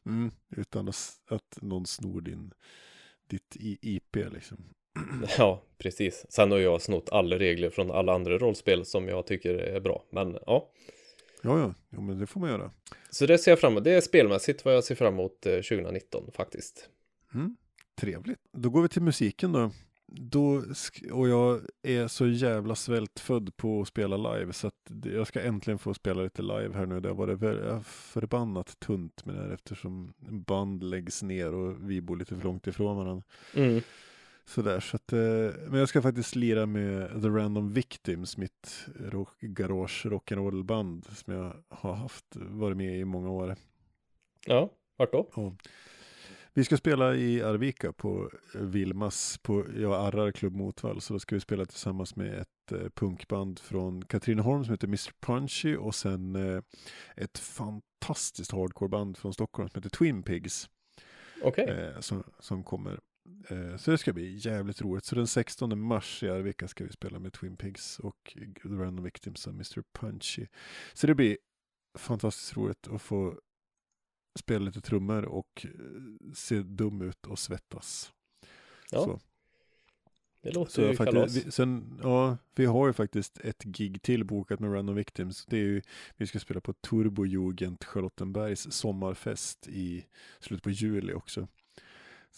[0.07, 0.31] Mm.
[0.57, 0.89] Utan
[1.29, 2.53] att, någon snor din,
[3.27, 4.75] ditt IP liksom.
[5.39, 6.27] Ja, precis.
[6.29, 10.05] Sen har jag snott alla regler från alla andra rollspel som jag tycker är bra.
[10.11, 10.71] Men ja,
[11.43, 12.71] Ja, ja, ja men det får man göra.
[13.11, 13.85] så det ser jag fram emot.
[13.85, 16.89] Det är spelmässigt vad jag ser fram emot eh, 2019 faktiskt.
[17.35, 17.57] Mm.
[18.01, 18.39] Trevligt.
[18.53, 19.71] Då går vi till musiken då.
[20.07, 20.63] då
[21.13, 25.79] och jag är så jävla svältfödd på att spela live så att jag ska äntligen
[25.79, 27.01] få spela lite live här nu.
[27.01, 32.17] Det har varit förbannat tunt med det här eftersom band läggs ner och vi bor
[32.17, 33.23] lite för långt ifrån varandra.
[33.55, 33.81] Mm.
[34.49, 35.19] Sådär, så att, eh,
[35.69, 41.53] men jag ska faktiskt lira med The Random Victims, mitt rock, garage rock'n'roll-band som jag
[41.69, 43.57] har haft, varit med i många år.
[44.47, 45.19] Ja, vart då?
[45.19, 45.53] Och
[46.53, 51.19] vi ska spela i Arvika på eh, Vilmas, på jag Arrar klubb Motvall, så då
[51.19, 55.13] ska vi spela tillsammans med ett eh, punkband från Katrineholm som heter Mr.
[55.21, 56.37] Punchy och sen
[57.17, 60.69] ett fantastiskt hardcoreband från Stockholm som heter Twin Pigs
[61.69, 63.01] eh, som, som kommer.
[63.49, 65.05] Eh, så det ska bli jävligt roligt.
[65.05, 69.05] Så den 16 mars i Arvika ska vi spela med Twin Pigs och The Random
[69.05, 69.83] Victims och Mr.
[69.93, 70.47] Punchy.
[70.95, 71.39] Så det blir
[71.99, 73.41] fantastiskt roligt att få
[74.39, 78.13] spela lite trummor och eh, se dum ut och svettas.
[78.91, 79.21] Ja, Så,
[80.43, 81.15] det låter så ju kalas.
[81.15, 85.47] faktiskt, vi, sen, ja, vi har ju faktiskt ett gig till bokat med Random Victims.
[85.47, 85.83] Det är ju,
[86.17, 90.07] vi ska spela på Turbojugend Charlottenbergs sommarfest i
[90.41, 91.49] slutet på juli också.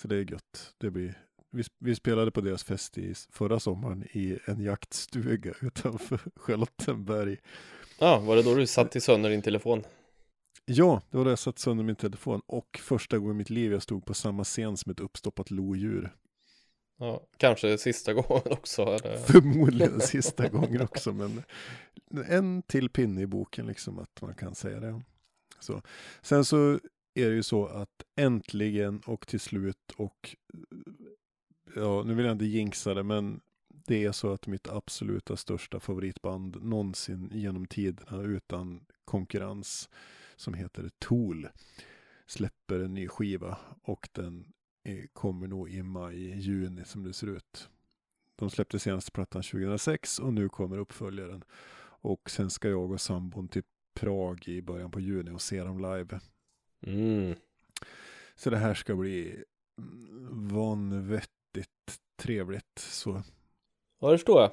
[0.02, 0.74] Så det är gött.
[0.78, 1.18] Det blir,
[1.50, 7.38] vi, vi spelade på deras fest i förra sommaren i en jaktstuga utanför Charlottenberg.
[7.98, 9.84] Ja, var det då du satte sönder din telefon?
[10.64, 13.72] Ja, det var då jag satt sönder min telefon och första gången i mitt liv
[13.72, 16.14] jag stod på samma scen som ett uppstoppat lodjur.
[16.98, 18.82] Ja, kanske sista gången också.
[18.82, 19.16] Eller?
[19.16, 21.42] Förmodligen sista gången också, men
[22.26, 25.02] en till pinne i boken liksom att man kan säga det.
[25.60, 25.82] Så.
[26.22, 26.78] Sen så
[27.18, 32.34] är det ju så att äntligen och till slut och eh, ja, nu vill jag
[32.34, 38.22] inte jinxa det, men det är så att mitt absoluta största favoritband någonsin genom tiderna
[38.22, 39.88] utan konkurrens
[40.36, 41.48] som heter Tool
[42.26, 44.52] släpper en ny skiva och den
[45.12, 47.68] kommer nog i maj, juni som det ser ut.
[48.36, 51.44] De släppte senaste plattan 2006 och nu kommer uppföljaren.
[52.00, 53.62] Och sen ska jag och sambon till
[53.94, 56.20] Prag i början på juni och se dem live.
[56.82, 57.34] Mm.
[58.36, 59.44] Så det här ska bli
[60.30, 62.78] vanvettigt trevligt.
[62.78, 63.22] Så
[63.98, 64.50] Ja, det förstår jag.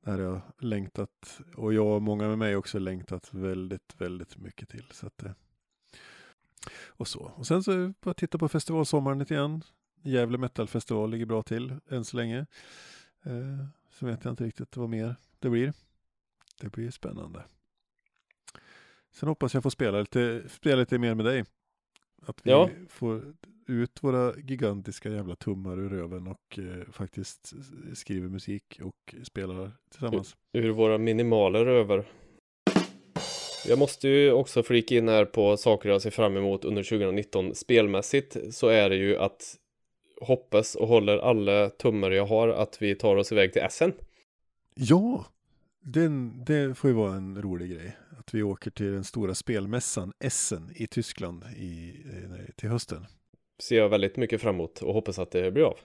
[0.00, 4.36] det här har jag längtat och jag och många med mig också längtat väldigt, väldigt
[4.36, 4.86] mycket till.
[4.90, 5.32] Så att, eh,
[6.86, 7.32] och så.
[7.36, 9.64] Och sen så bara titta på festivalsommaren lite grann.
[10.02, 12.46] Gävle Metal Festival ligger bra till än så länge.
[13.22, 15.72] Eh, så vet jag inte riktigt vad mer det blir.
[16.60, 17.44] Det blir spännande.
[19.14, 21.44] Sen hoppas jag få spela lite, spela lite mer med dig.
[22.26, 22.70] Att vi Ja.
[22.88, 23.22] får
[23.68, 27.52] ut våra gigantiska jävla tummar ur röven och eh, faktiskt
[27.94, 30.36] skriver musik och spelar tillsammans.
[30.52, 32.04] Ur våra minimaler över.
[33.68, 37.54] Jag måste ju också flika in här på saker jag ser fram emot under 2019
[37.54, 39.56] spelmässigt så är det ju att
[40.20, 43.92] hoppas och håller alla tummar jag har att vi tar oss iväg till Essen.
[44.74, 45.26] Ja,
[45.80, 47.96] den, det får ju vara en rolig grej.
[48.26, 53.06] Att vi åker till den stora spelmässan Essen i Tyskland i, eh, till hösten.
[53.62, 55.76] Ser jag väldigt mycket fram emot och hoppas att det blir av.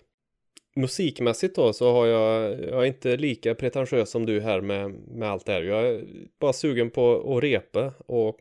[0.75, 5.29] Musikmässigt då så har jag, jag är inte lika pretentiös som du här med, med
[5.29, 5.61] allt det här.
[5.61, 6.05] Jag är
[6.39, 8.37] bara sugen på att repa och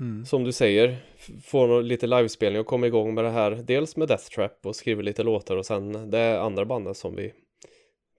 [0.00, 0.26] Mm.
[0.26, 0.96] som du säger
[1.44, 3.50] få nå- lite livespelning och komma igång med det här.
[3.50, 7.32] Dels med Death Trap och skriva lite låtar och sen det andra bandet som vi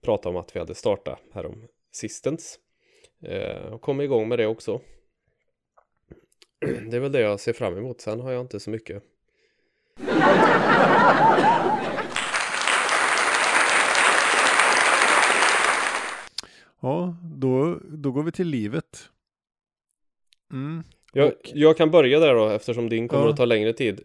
[0.02, 2.58] pratade om att vi hade startat härom sistens.
[3.22, 4.80] Eh, och komma igång med det också.
[6.90, 8.00] Det är väl det jag ser fram emot.
[8.00, 9.02] Sen har jag inte så mycket.
[16.80, 19.10] Ja, då, då går vi till livet.
[20.52, 20.82] Mm.
[21.12, 23.30] Jag, jag kan börja där då eftersom din kommer Ja.
[23.30, 24.00] att ta längre tid.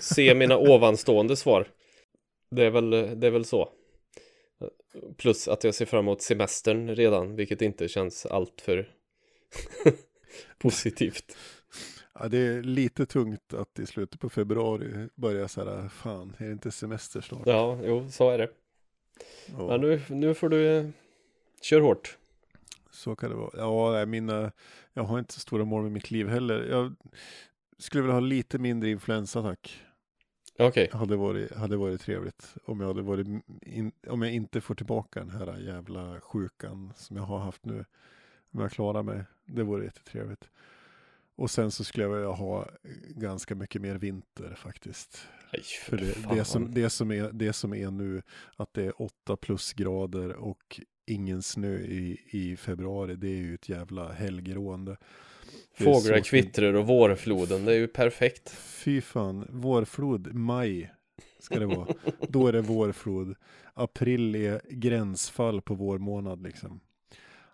[0.00, 1.68] Se mina ovanstående svar.
[2.50, 3.68] Det är väl, det är väl så.
[5.16, 8.88] Plus att jag ser fram emot semestern redan, vilket inte känns alltför
[10.58, 11.36] positivt.
[12.12, 16.46] Ja, det är lite tungt att i slutet på februari börja så här, fan, är
[16.46, 17.46] det inte semester snart?
[17.46, 18.50] Ja, jo, så är det.
[19.46, 20.86] Ja, Men nu, nu får du eh,
[21.62, 22.18] kör hårt.
[22.90, 23.50] Så kan det vara.
[23.54, 24.52] Ja, mina,
[24.92, 26.66] jag har inte så stora mål med mitt liv heller.
[26.70, 26.94] Jag
[27.78, 29.82] skulle vilja ha lite mindre influensa tack.
[30.58, 33.26] Okej, Hade varit, hade varit trevligt om jag hade varit,
[33.62, 37.84] in, om jag inte får tillbaka den här jävla sjukan som jag har haft nu.
[38.50, 40.50] Om jag klarar mig, det vore jättetrevligt.
[41.36, 42.68] Och sen så skulle jag vilja ha
[43.08, 45.28] ganska mycket mer vinter faktiskt.
[45.52, 48.22] Nej, För det, det, som, det, som är, det som är nu,
[48.56, 53.68] att det är åtta plusgrader och ingen snö i, i februari, det är ju ett
[53.68, 54.96] jävla helgerående.
[55.84, 58.50] Fåglar kvittrar och vårfloden, det är ju perfekt.
[58.50, 60.92] Fy fan, vårflod, maj
[61.38, 61.88] ska det vara.
[62.28, 63.34] Då är det vårflod.
[63.74, 66.80] April är gränsfall på vår månad liksom.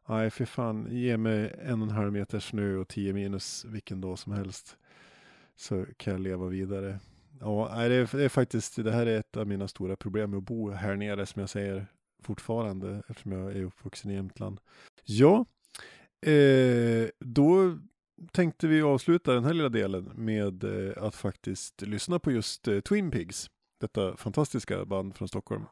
[0.09, 4.01] Nej, för fan, ge mig en och en halv meter snö och 10 minus vilken
[4.01, 4.77] dag som helst.
[5.57, 6.99] Så kan jag leva vidare.
[7.41, 10.31] Ja, nej, det, är, det är faktiskt, det här är ett av mina stora problem
[10.31, 11.87] med att bo här nere som jag säger
[12.23, 14.61] fortfarande eftersom jag är uppvuxen i Jämtland.
[15.05, 15.45] Ja,
[16.27, 17.79] eh, då
[18.33, 22.81] tänkte vi avsluta den här lilla delen med eh, att faktiskt lyssna på just eh,
[22.81, 23.51] Twin Pigs.
[23.81, 25.65] Detta fantastiska band från Stockholm.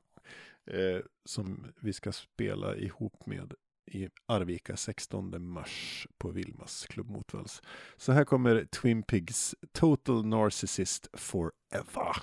[0.66, 3.54] Eh, som vi ska spela ihop med
[3.86, 7.62] i Arvika 16 mars på Vilmas klubb Motvalls.
[7.96, 12.16] Så här kommer Twin Pigs Total Narcissist Forever.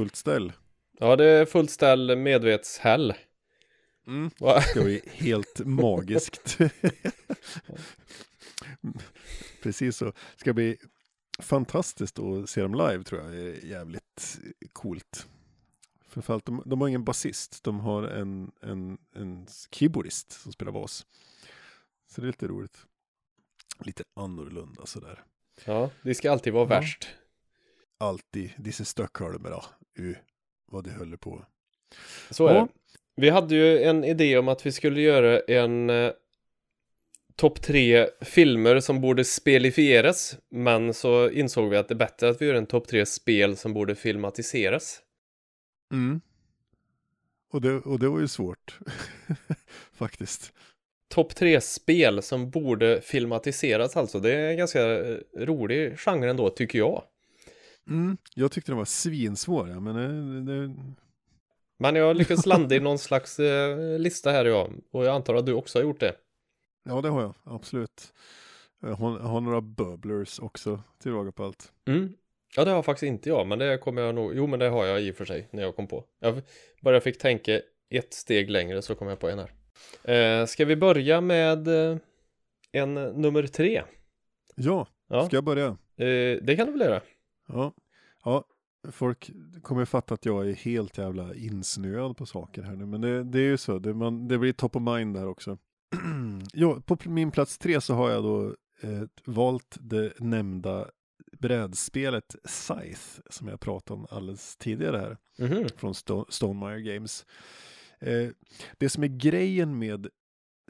[0.00, 0.52] Fullt ställ.
[0.98, 3.14] Ja, det är fullt ställ medvetshäll.
[4.06, 4.30] Mm.
[4.40, 4.54] Va?
[4.54, 6.58] Det ska bli helt magiskt.
[9.62, 10.04] Precis så.
[10.04, 10.76] Det ska bli
[11.38, 14.38] fantastiskt att se dem live tror jag är jävligt
[14.72, 15.26] coolt.
[16.08, 21.06] Framförallt, de, de har ingen basist, de har en, en, en keyboardist som spelar bas.
[22.10, 22.86] Så det är lite roligt.
[23.84, 25.24] Lite annorlunda sådär.
[25.64, 26.68] Ja, det ska alltid vara Ja.
[26.80, 27.08] värst.
[27.98, 29.64] Alltid, disse Stockholm då.
[30.00, 30.16] Uh,
[30.66, 31.44] vad det håller på.
[32.30, 32.60] Så är Ja.
[32.60, 32.68] det.
[33.16, 36.12] Vi hade ju en idé om att vi skulle göra en eh,
[37.36, 40.36] topp tre filmer som borde spelifieras.
[40.50, 43.56] Men så insåg vi att det är bättre att vi gör en topp tre spel
[43.56, 45.02] som borde filmatiseras.
[45.92, 46.20] Mm.
[47.52, 48.78] Och, det, och det var ju svårt.
[49.92, 50.52] Faktiskt.
[51.08, 54.20] Topp tre spel som borde filmatiseras alltså.
[54.20, 57.02] Det är en ganska eh, rolig genre ändå, tycker jag.
[57.90, 58.16] Mm.
[58.34, 60.74] Jag tyckte den var svinsvår, ja, men det, det,
[61.78, 64.68] Men jag lyckades landa i någon slags eh, lista här ja.
[64.90, 66.14] Och jag antar att du också har gjort det.
[66.84, 68.12] Ja, det har jag, absolut.
[68.80, 71.72] Jag har, jag har några bubblers också till råga på allt.
[71.88, 72.12] Mm.
[72.56, 74.86] Ja, det har faktiskt inte jag, men det kommer jag nog, jo men det har
[74.86, 76.04] jag i och för sig när jag kom på.
[76.20, 76.42] Jag
[76.82, 77.60] bara fick tänka
[77.90, 79.52] ett steg längre så kom jag på en här.
[80.40, 81.96] Eh, ska vi börja med eh,
[82.72, 83.82] en nummer tre?
[84.56, 85.66] Ja, Ja, ska jag börja?
[85.96, 87.00] eh, det kan du väl göra?
[87.48, 87.72] Ja.
[88.24, 88.44] Ja,
[88.92, 89.30] folk
[89.62, 92.86] kommer fatta att jag är helt jävla insnöad på saker här nu.
[92.86, 95.58] Men det, det är ju så, det, man, det blir top of mind där också.
[96.52, 98.46] ja, på min plats tre så har jag då
[98.82, 100.90] eh, valt det nämnda
[101.38, 105.68] brädspelet Scythe som jag pratade om alldeles tidigare här Mhm.
[105.76, 107.26] från Sto- Stonemaier Games.
[108.00, 108.28] Eh,
[108.78, 110.08] det som är grejen med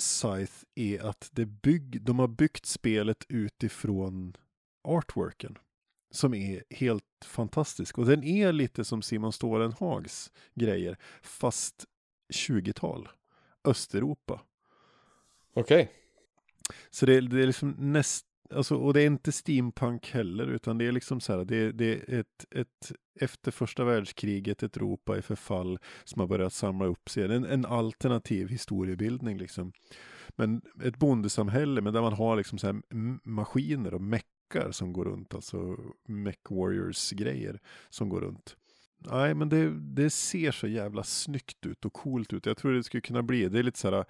[0.01, 4.37] Scythe är att det bygg, de har byggt spelet utifrån
[4.89, 5.59] artworken
[6.11, 7.99] som är helt fantastisk.
[7.99, 11.85] Och den är lite som Simon Stålenhags grejer, fast
[12.35, 13.09] 20-tal.
[13.65, 14.41] Östeuropa.
[15.55, 15.91] Okej.
[16.91, 20.79] Så det, är- det är liksom näst, alltså, och det är inte steampunk heller, utan
[20.79, 25.19] det är liksom så här, det, det är ett, ett, efter första världskriget, ett Europa
[25.19, 29.73] i förfall som har börjat samla upp sig, en, en alternativ historiebildning liksom.
[30.37, 32.81] Men ett bondesamhälle, men där man har liksom så här
[33.29, 34.01] maskiner och
[34.55, 35.77] meckar som går runt, alltså
[36.07, 38.57] mech warriors grejer som går runt.
[38.99, 42.47] Nej, men det, det ser så jävla snyggt ut och coolt ut.
[42.47, 44.05] Jag tror det skulle kunna bli, det är lite så här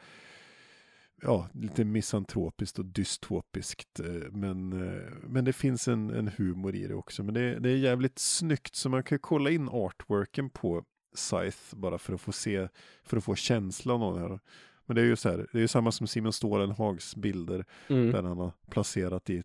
[1.23, 4.01] ja, lite misantropiskt och dystopiskt.
[4.01, 7.23] eh, Men, eh, men det finns en, en humor i det också.
[7.23, 10.85] Men det, det är jävligt snyggt så man kan kolla in artworken på
[11.15, 12.69] Scythe bara för att få se,
[13.05, 14.41] för att få känslan av det här.
[14.87, 18.11] Men det är ju så här, det är ju samma som Simon Stålenhags bilder Mm.
[18.13, 19.43] där han har placerat i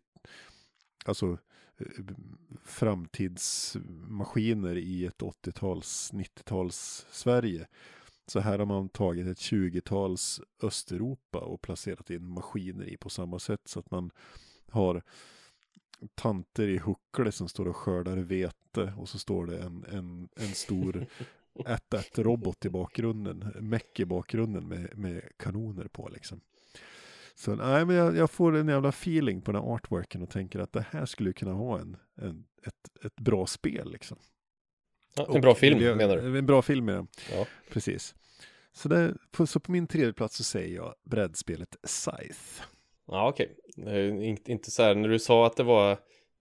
[1.08, 1.38] alltså
[1.78, 1.86] eh,
[2.64, 7.66] framtidsmaskiner i ett 80-tals, 90-tals Sverige.
[8.26, 13.38] Så här har man tagit ett 20-tals Östeuropa och placerat in maskiner i på samma
[13.38, 14.10] sätt så att man
[14.70, 15.02] har
[16.14, 20.54] tanter i huckle som står och skördar vete och så står det en, en, en
[20.54, 21.06] stor
[21.66, 26.40] 1 robot i bakgrunden, meck i bakgrunden med, med kanoner på liksom.
[27.38, 30.58] Så nej, men jag, jag får en jävla feeling på den här artworken och tänker
[30.58, 34.18] att det här skulle kunna vara en, en, ett, ett bra spel liksom.
[35.16, 36.38] Ja, en bra Och film menar du?
[36.38, 37.06] En bra film ja.
[37.32, 37.46] Ja.
[37.70, 38.14] Precis.
[38.72, 42.64] Så, det, på, så på min tredje plats så säger jag brädspelet Scythe.
[43.06, 43.56] Ja, okej.
[43.86, 45.90] Är ju inte, inte så här, när du sa att det var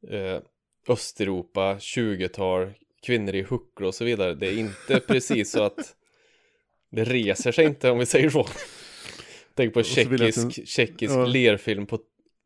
[0.08, 0.42] eh,
[0.88, 2.74] Östeuropa, 20-tal,
[3.06, 4.34] kvinnor i huckle och så vidare.
[4.34, 5.96] Det är inte precis så att
[6.92, 8.46] det reser sig inte om vi säger så.
[9.56, 11.26] Tänk på vill jag tjeckisk, tjeckisk ja.
[11.26, 12.00] lerfilm på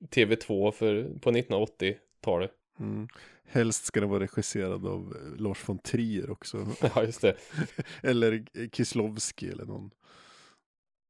[0.10, 2.52] TV2 för, på 1980-talet.
[2.80, 3.08] Mm.
[3.46, 6.68] Helst ska den vara regisserad av eh, Lars von Trier också.
[6.96, 7.36] Ja, just det.
[8.04, 9.92] eller Kislovski eller någon.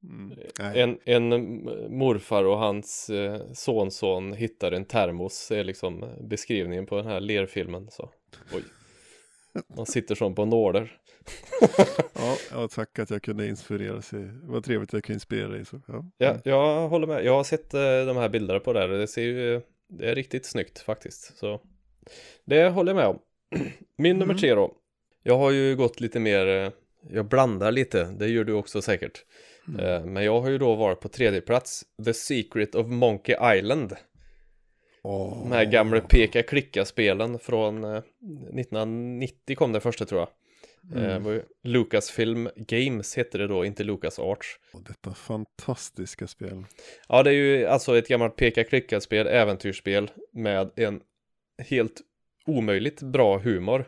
[0.04, 0.38] Mm.
[0.58, 1.30] En, en
[1.97, 7.88] morfar och hans eh, sonson hittar en termos är liksom beskrivningen på den här lerfilmen.
[7.91, 8.10] Så.
[8.54, 8.64] Oj.
[9.78, 11.00] Man sitter som på nålar.
[12.16, 14.30] Ja, ja, tack att jag kunde inspirera sig.
[14.43, 15.66] Vad trevligt att jag kunde inspirera dig.
[15.66, 15.82] Så.
[15.88, 16.06] Ja.
[16.18, 17.26] Ja, jag håller med.
[17.26, 20.16] Jag har sett eh, de här bilderna på det här det ser ju, det är
[20.16, 21.38] riktigt snyggt faktiskt.
[21.38, 21.62] Så
[22.45, 23.20] det håller jag med om.
[23.97, 24.72] Min nummer tre då.
[25.24, 26.72] Jag har ju gått lite mer, eh,
[27.10, 29.26] jag blandar lite, det gör du också säkert.
[29.80, 33.95] Eh, Men jag har ju då varit på tredje plats, The Secret of Monkey Island.
[35.04, 35.43] Åh.
[35.43, 40.30] De här gamla peka-klicka-spelen från eh, 1990 kom det första tror jag.
[40.95, 44.60] Eh, ju Lucasfilm Games hette det då, inte Lucas Arts.
[44.88, 46.66] Detta fantastiska spel.
[47.08, 51.02] Ja, det är ju alltså ett gammalt peka-klicka-spel, äventyrsspel med en
[51.58, 52.02] helt
[52.45, 53.86] omöjligt bra humor.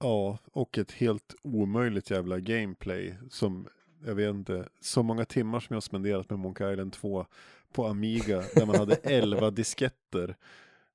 [0.00, 3.68] Ja, och ett helt omöjligt jävla gameplay som,
[4.06, 7.26] jag vet inte, så många timmar som jag spenderat med Monkey Island 2
[7.72, 10.36] på Amiga, där man hade 11 disketter.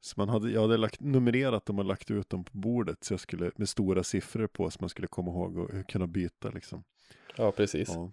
[0.01, 3.13] Så man hade, jag hade lagt, numrerat dem och lagt ut dem på bordet så
[3.13, 6.83] jag skulle, med stora siffror på så man skulle komma ihåg och kunna byta liksom.
[7.37, 7.89] Ja, precis.
[7.89, 8.11] Ja.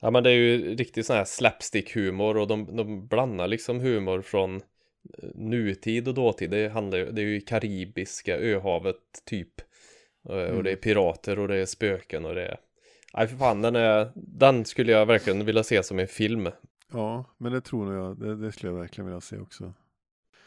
[0.00, 0.10] Ja.
[0.10, 4.56] men det är ju riktigt sån här slapstick-humor och de, de blandar liksom humor från
[4.56, 6.50] eh, nutid och dåtid.
[6.50, 9.60] Det handlar det är ju karibiska öhavet typ.
[10.28, 12.56] Eh, Och det är pirater och det är spöken och det är...
[13.14, 16.48] Nej för fan, den, är, den skulle jag verkligen vilja se som en film.
[16.92, 19.72] Ja, men det tror nog jag, det, det skulle jag verkligen vilja se också.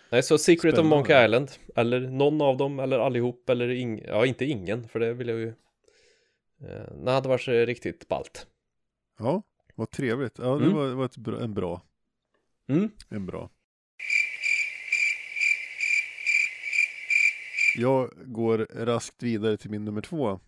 [0.09, 0.85] Nej, så Secret of.
[0.85, 4.01] Monkey Island, eller någon av dem, eller allihop, eller ing...
[4.07, 5.47] ja, inte ingen, för det vill jag ju...
[6.61, 8.47] Eh, det hade varit riktigt ballt.
[9.19, 9.41] Ja,
[9.75, 10.37] vad trevligt.
[10.39, 10.73] Ja, det Mm.
[10.75, 11.81] var, var bra, en bra,
[12.67, 12.89] Mm.
[13.09, 13.49] en bra.
[17.77, 20.39] Jag går raskt vidare till min nummer två.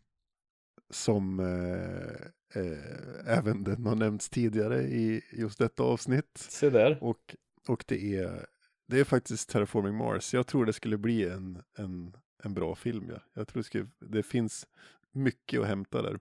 [0.90, 6.38] Som eh, eh, även den har nämnts tidigare i just detta avsnitt.
[6.38, 6.98] Se där.
[7.04, 7.36] Och,
[7.68, 8.46] och det, är,
[8.88, 10.34] det är faktiskt Terraforming Mars.
[10.34, 13.10] Jag tror det skulle bli en, en, en bra film.
[13.10, 13.22] Ja.
[13.34, 14.68] Jag tror det, skulle, det finns
[15.12, 16.20] mycket att hämta där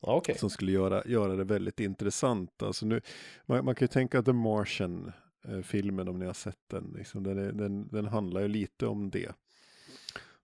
[0.00, 0.38] Okej.
[0.38, 2.62] som skulle göra, göra det väldigt intressant.
[2.62, 3.00] Alltså nu,
[3.46, 5.12] man, man kan ju tänka The Martian,
[5.44, 8.86] eh, filmen om ni har sett den, liksom, den, är, den, den handlar ju lite
[8.86, 9.32] om det.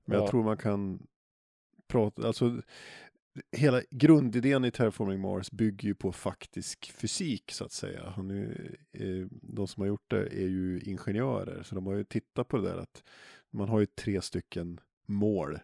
[0.04, 0.22] Men Ja.
[0.22, 1.06] jag tror man kan
[1.88, 2.62] prata, alltså
[3.52, 8.12] hela grundidén i Terraforming Mars bygger ju på faktisk fysik så att säga.
[8.16, 12.04] Han är, eh, de som har gjort det är ju ingenjörer, så de har ju
[12.04, 13.02] tittat på det där att
[13.50, 15.58] man har ju tre stycken mål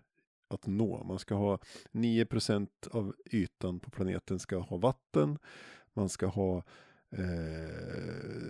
[0.49, 1.05] att nå.
[1.05, 1.59] Man ska ha
[1.93, 5.39] 9% av ytan på planeten ska ha vatten.
[5.93, 6.57] Man ska ha
[7.11, 7.25] eh,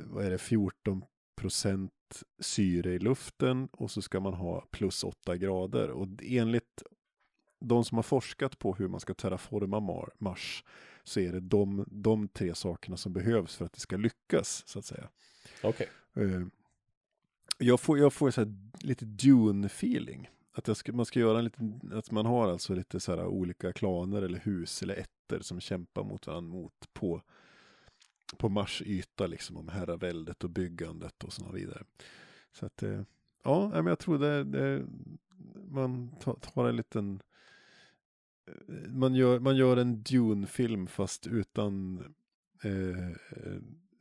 [0.06, 1.90] vad är det, 14%
[2.40, 5.90] syre i luften och så ska man ha plus 8 grader.
[5.90, 6.82] Och enligt
[7.60, 10.64] de som har forskat på hur man ska terraforma Mar- Mars
[11.04, 14.78] så är det de, de tre sakerna som behövs för att det ska lyckas så
[14.78, 15.08] att säga.
[15.62, 15.88] Okej.
[16.14, 16.46] Eh,
[17.58, 20.30] jag får, jag får så här lite Dune-feeling.
[20.52, 23.72] Att ska, man ska göra en liten, att man har alltså lite så här olika
[23.72, 27.22] klaner eller hus eller ätter som kämpar mot varandra mot på,
[28.36, 31.84] på Mars yta liksom om herraväldet och byggandet och så vidare.
[32.52, 33.02] Så att, eh,
[33.44, 34.86] ja, men jag tror det, det
[35.68, 37.22] man tar, en liten,
[38.88, 41.98] man gör, man gör en Dune-film fast utan
[42.64, 43.10] eh,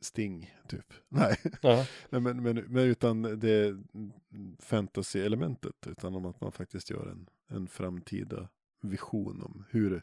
[0.04, 0.92] Sting, typ.
[1.08, 1.36] Nej.
[1.62, 1.86] Nej,
[2.20, 3.76] men, men, men utan det
[4.58, 8.48] fantasy-elementet, utan om att man faktiskt gör en, en framtida
[8.80, 10.02] vision om hur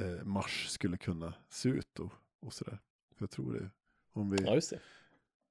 [0.00, 2.78] eh, Mars skulle kunna se ut och, och sådär.
[3.18, 3.70] Jag tror det,
[4.12, 4.80] om vi, ja, det.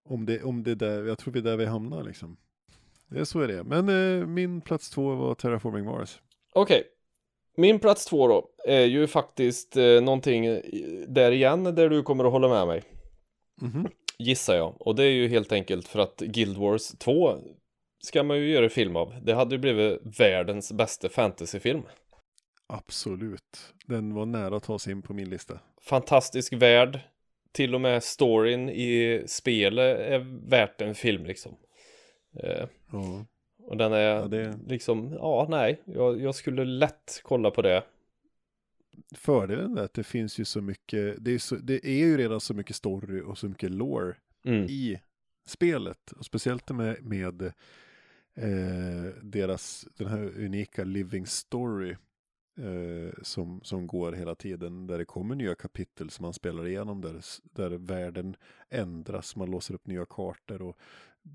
[0.04, 2.38] om det, om det där, jag tror vi är där vi hamnar liksom.
[3.08, 3.64] Det är så är det.
[3.64, 6.22] Men eh, min plats två var Terraforming Mars.
[6.54, 6.84] Okej.
[7.58, 10.46] Min plats två då är ju faktiskt eh, någonting
[11.08, 12.84] där igen där du kommer att hålla med mig.
[13.62, 13.88] Mhm.
[14.18, 14.88] Gissar jag.
[14.88, 17.38] Och det är ju helt enkelt för att Guild Wars 2
[18.04, 19.14] ska man ju göra film av.
[19.24, 21.82] Det hade ju blivit världens bästa fantasyfilm.
[22.68, 23.74] Absolut.
[23.86, 25.60] Den var nära att ta sig in på min lista.
[25.82, 27.00] Fantastisk värld.
[27.52, 31.58] Till och med storyn i spelet är värt en film liksom.
[32.44, 33.26] Eh, Ja,
[33.72, 37.84] och den är Ja, det- liksom, ja nej, jag, jag skulle lätt kolla på det.
[39.16, 42.42] fördelen är att det finns ju så mycket, det är, så, det är ju redan
[42.42, 44.16] så mycket story och så mycket lore
[44.46, 44.64] Mm.
[44.70, 45.00] i
[45.46, 46.12] spelet.
[46.12, 47.42] Och speciellt med, med
[48.36, 51.92] eh, deras, den här unika living story
[52.58, 54.88] eh, som, som går hela tiden.
[54.88, 57.02] Där det kommer nya kapitel som man spelar igenom.
[57.02, 58.36] Där, där världen
[58.70, 60.78] ändras, man låser upp nya kartor och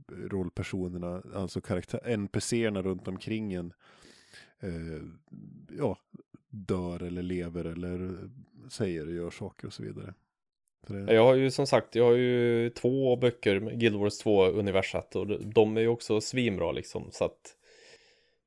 [0.08, 3.72] rollpersonerna, alltså karaktär, NPCerna runt omkring en.
[4.60, 5.02] Eh,
[5.78, 5.98] ja,
[6.48, 8.18] dör eller lever eller
[8.70, 10.14] säger och gör saker och så vidare.
[10.86, 14.46] Så det, Jag har ju som sagt, jag har ju två böcker Guild Wars 2
[14.46, 17.56] universat och de är ju också svinbra liksom så att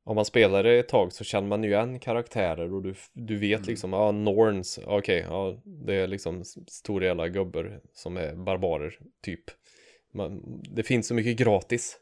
[0.03, 3.37] om man spelar det ett tag så känner man ju igen karaktärer och du, du
[3.37, 8.99] vet liksom, ja, Norns, okej, ja, det är liksom stora jävla gubbar som är barbarer,
[9.21, 9.43] typ.
[10.11, 11.97] Man, det finns så mycket gratis.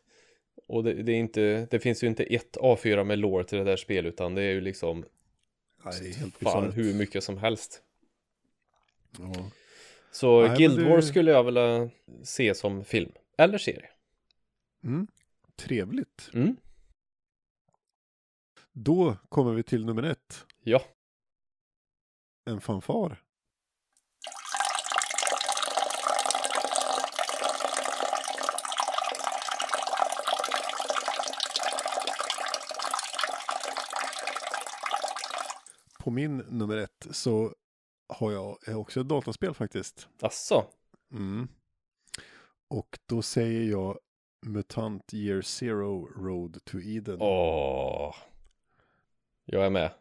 [0.68, 3.64] Och det, det är inte, det finns ju inte ett A4 med lore till det
[3.64, 5.06] där spelet utan det är ju liksom
[5.84, 7.82] Ja, det är helt fan hur mycket som helst.
[9.20, 9.52] Ja.
[10.12, 11.90] Så Nej, Guild det- Wars skulle jag vilja
[12.24, 13.12] se som film.
[13.38, 13.90] Eller serie.
[14.84, 15.08] Mm.
[15.56, 16.30] Trevligt.
[16.34, 16.56] Mm.
[18.74, 20.46] Då kommer vi till nummer ett.
[20.64, 20.82] Ja.
[22.46, 23.24] En fanfar.
[36.08, 37.54] På min nummer ett så
[38.08, 40.08] har jag också ett dataspel faktiskt.
[40.22, 40.66] Asså.
[41.12, 41.48] Mm.
[42.68, 44.00] Och då säger jag
[44.46, 47.18] MUTANT Year Zero Road to Eden.
[47.20, 48.16] Åh.
[49.46, 49.92] Jag är med.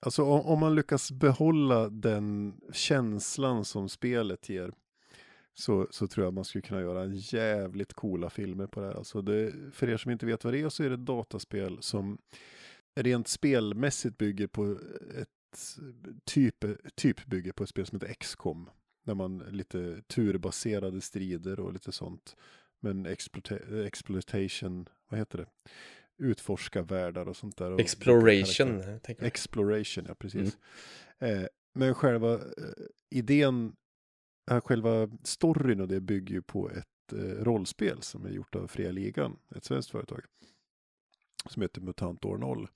[0.00, 4.72] Alltså om, om man lyckas behålla den känslan som spelet ger
[5.54, 8.94] så, så tror jag man skulle kunna göra jävligt coola filmer på det här.
[8.94, 11.82] Alltså det, för er som inte vet vad det är så är det ett dataspel
[11.82, 12.18] som
[13.02, 14.78] rent spelmässigt bygger på
[15.14, 15.28] ett
[16.24, 18.70] typ, typ bygger på ett spel som heter XCOM.
[19.06, 22.36] Där man lite turbaserade strider och lite sånt.
[22.80, 25.46] Men exploita- exploitation, vad heter det?
[26.18, 27.70] Utforska världar och sånt där.
[27.70, 28.82] och- Exploration.
[29.02, 29.26] tänker jag.
[29.26, 30.58] Exploration, ja precis.
[31.18, 31.42] Eh,
[31.74, 32.40] men själva eh,
[33.10, 33.72] idén,
[34.50, 38.66] eh, själva storyn och det bygger ju på ett eh, rollspel som är gjort av
[38.66, 40.20] Fria Ligan, ett svenskt företag.
[41.46, 42.68] Som heter Mutant År 0.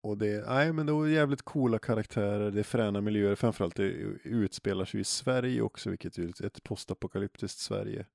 [0.00, 3.84] och det, nej men det var jävligt coola karaktärer, det är fräna miljöer, framförallt det
[4.24, 8.06] utspelar sig i Sverige också, vilket är ett postapokalyptiskt Sverige.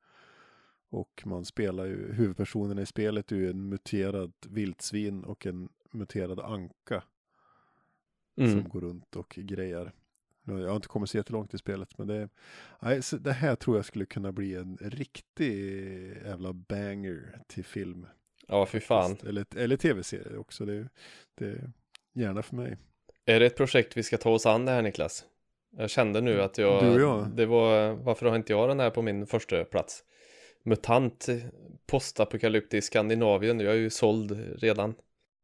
[0.89, 6.39] Och man spelar ju, huvudpersonerna i spelet är ju en muterad vildsvin och en muterad
[6.39, 7.03] anka
[8.39, 8.51] Mm.
[8.51, 9.91] som går runt och grejar.
[10.43, 12.30] Jag har inte kommit så jättelångt i spelet, men det,
[12.82, 15.53] nej, det här tror jag skulle kunna bli en riktig
[16.26, 18.07] jävla banger till film.
[18.48, 19.18] Ja, fy fan.
[19.28, 20.88] Eller, eller tv-serie också, det,
[21.38, 21.72] det
[22.14, 22.78] gärna för mig.
[23.26, 25.26] Är det ett projekt vi ska ta oss an det här Niklas?
[25.78, 27.30] Jag kände nu att jag, Du och jag.
[27.30, 30.04] det var, varför har inte jag den här på min första plats?
[30.64, 31.28] Mutant,
[31.88, 34.95] postapokalyptisk Skandinavien, jag är ju såld redan.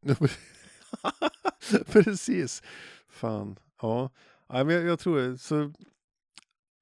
[1.92, 2.62] Precis.
[3.08, 4.10] Fan, ja.
[4.48, 5.72] Men jag, jag tror så,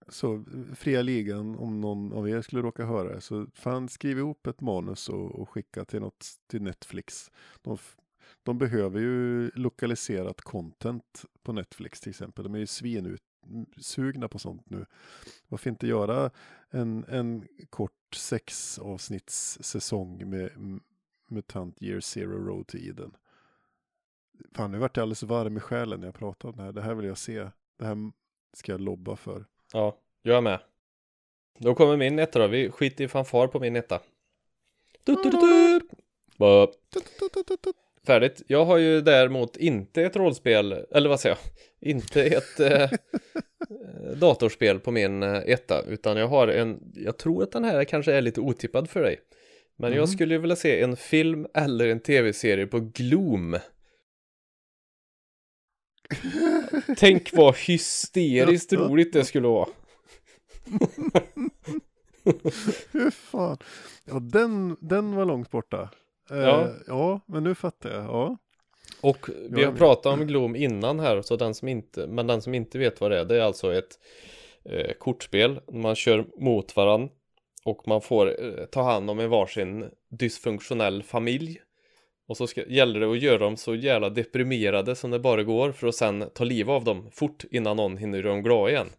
[0.09, 0.45] så
[0.75, 4.61] fria ligan, om någon av er skulle råka höra det, så fan skriv ihop ett
[4.61, 7.31] manus och, och skicka till något till Netflix.
[7.63, 7.79] De,
[8.43, 12.45] de behöver ju lokaliserat content på Netflix till exempel.
[12.45, 14.87] De är ju svinutsugna på sånt nu.
[15.49, 16.31] Varför inte göra
[16.71, 20.51] en, en kort sex avsnitts säsong med
[21.29, 23.17] MUTANT Year Zero Road to Eden?
[24.53, 26.73] Fan, nu vart jag alldeles varm i själen när jag pratar om det här.
[26.73, 27.49] Det här vill jag se.
[27.79, 28.13] Det här
[28.53, 29.47] ska jag lobba för.
[29.73, 30.61] Ja, jag är med.
[31.59, 34.01] Då kommer min etta då, vi skiter i fanfar på min etta.
[38.07, 38.43] Färdigt.
[38.47, 41.91] Jag har ju däremot inte ett rollspel, eller vad säger jag?
[41.91, 42.91] Inte ett eh,
[44.17, 48.13] datorspel på min eh, etta, utan jag har en, jag tror att den här kanske
[48.13, 49.21] är lite otippad för dig.
[49.77, 53.59] Men jag skulle vilja se en film eller en tv-serie på Gloom.
[56.97, 59.69] Tänk vad hysteriskt roligt det skulle vara.
[62.93, 63.59] Hur fan.
[64.05, 65.91] Ja, den, den var långt borta.
[66.31, 66.69] Eh, Ja.
[66.87, 68.05] ja, men nu fattar jag.
[68.05, 68.37] Ja.
[69.01, 72.55] Och vi har pratat om Gloom innan här, så den som inte, men den som
[72.55, 73.99] inte vet vad det är, det är alltså ett
[74.65, 75.61] eh, kortspel.
[75.73, 77.09] Man kör mot varann
[77.65, 81.61] och man får eh, ta hand om en varsin dysfunktionell familj.
[82.29, 85.73] Och så ska, gäller det att göra dem så jävla deprimerade som det bara går
[85.73, 88.89] för att sen ta liv av dem fort innan någon hinner göra dem glada igen.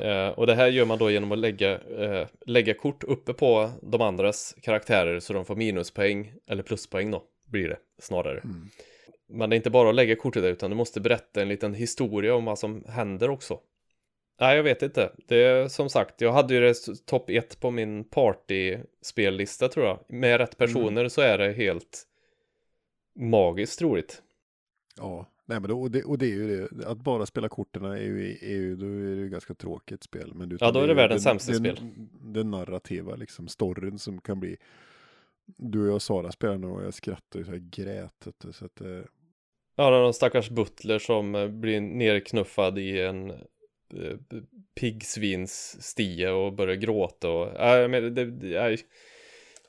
[0.00, 3.70] Eh, och det här gör man då genom att lägga, eh, lägga kort uppe på
[3.82, 8.42] de andras karaktärer så de får minuspoäng, eller pluspoäng då, blir det snarare.
[9.28, 11.74] Men det är inte bara att lägga kortet där, utan du måste berätta en liten
[11.74, 13.58] historia om vad som händer också.
[14.40, 15.12] Nej, jag vet inte.
[15.26, 16.74] Det är som sagt, jag hade ju det
[17.06, 19.98] topp ett på min party-spellista tror jag.
[20.08, 22.02] Med rätt personer så är det helt
[23.18, 24.22] magiskt roligt.
[24.96, 26.86] Ja, nej men då, och, det, och det är ju det.
[26.86, 30.32] Att bara spela korten är ju, är ju, då är det ju ganska tråkigt spel.
[30.34, 31.78] Men Ja, då är det ju världens den- sämsta spel.
[32.20, 34.56] Den narrativa liksom, storyn som kan bli.
[35.56, 38.26] Du och jag och Sara spelade och jag skrattade så här grät.
[38.50, 38.86] Så att, eh,
[39.76, 43.32] Ja, det någon stackars butler som eh, blir nerknuffad i en
[44.74, 47.52] piggsvins-stie och börjar gråta och...
[47.58, 48.82] Nej, men det, det,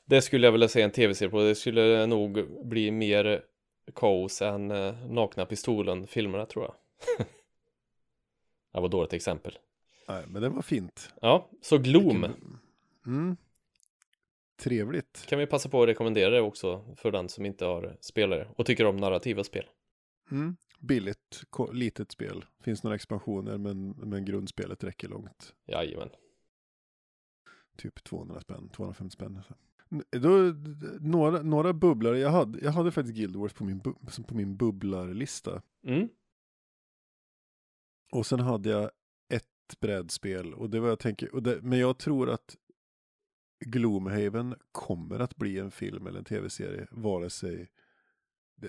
[0.04, 1.40] det skulle jag vilja se en tv-serie på.
[1.42, 3.44] Det skulle nog bli mer
[3.94, 6.74] kaos än eh, Nakna Pistolen-filmerna tror jag.
[8.72, 9.58] det var ett dåligt exempel.
[10.08, 11.12] nej, men det var fint.
[11.20, 12.26] Ja, så Gloom
[13.06, 13.36] Mm.
[14.62, 15.24] Trevligt.
[15.28, 18.66] kan vi passa på att rekommendera det också för den som inte har spelare och
[18.66, 19.64] tycker om narrativa spel.
[20.30, 20.56] Mm.
[20.82, 22.44] Billigt, litet spel.
[22.60, 25.54] Finns några expansioner men, men grundspelet räcker långt.
[25.66, 26.08] Jajamän.
[27.76, 29.42] Typ 200 spänn, 250 spänn.
[30.10, 30.54] Då,
[31.00, 34.56] några, några bubblare, jag hade, jag hade faktiskt Guild Wars på min, bu- på min
[34.56, 35.62] bubblarlista.
[35.86, 36.08] Mm.
[38.12, 38.90] Och sen hade jag
[39.28, 42.56] ett brädspel och det var jag tänker, och det, men jag tror att
[43.64, 47.70] Gloomhaven kommer att bli en film eller en tv-serie, vare sig,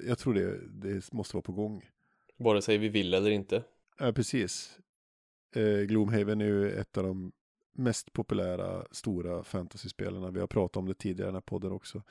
[0.05, 1.89] jag tror det, det måste vara på gång.
[2.38, 3.64] Vare sig vi vill eller inte.
[4.00, 4.80] Ja, precis.
[5.56, 7.32] Eh, Gloomhaven är ju ett av de
[7.74, 10.32] mest populära stora fantasy-spelarna.
[10.32, 12.04] Vi har pratat om det tidigare i den här podden också.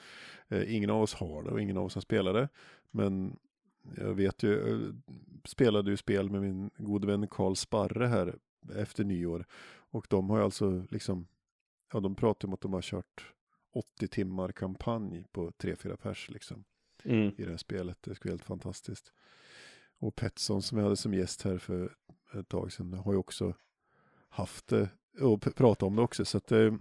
[0.49, 2.49] Eh, ingen av oss har det och ingen av oss har spelat det.
[2.91, 3.39] Men
[3.97, 4.95] jag vet ju, eh,
[5.45, 8.39] spelade ju spel med min gode vän Karl Sparre här
[8.75, 9.47] efter nyår.
[9.91, 11.27] Och de har ju alltså liksom,
[11.93, 13.33] ja de pratar om att de har kört
[13.75, 16.65] 80 timmar kampanj på 3-4 pers liksom
[17.05, 17.35] Mm.
[17.39, 17.99] i det här spelet.
[18.01, 19.13] Det skulle helt fantastiskt.
[20.03, 21.93] Och Petson som jag hade som gäst här för
[22.35, 23.55] ett tag sedan har ju också
[24.29, 24.89] haft det
[25.21, 26.25] och pratat om det också.
[26.25, 26.75] Så att, eh,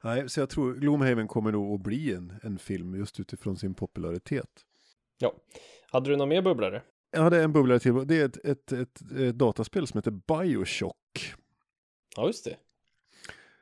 [0.00, 3.74] nej, så jag tror Gloomhaven kommer nog att bli en, en film just utifrån sin
[3.74, 4.64] popularitet.
[5.18, 5.34] Ja.
[5.90, 6.82] Hade du några mer bubblare?
[7.10, 8.06] Jag hade en bubblare till.
[8.06, 11.34] Det är ett, ett, ett, ett dataspel som heter Bioshock.
[12.16, 12.56] Ja, just det.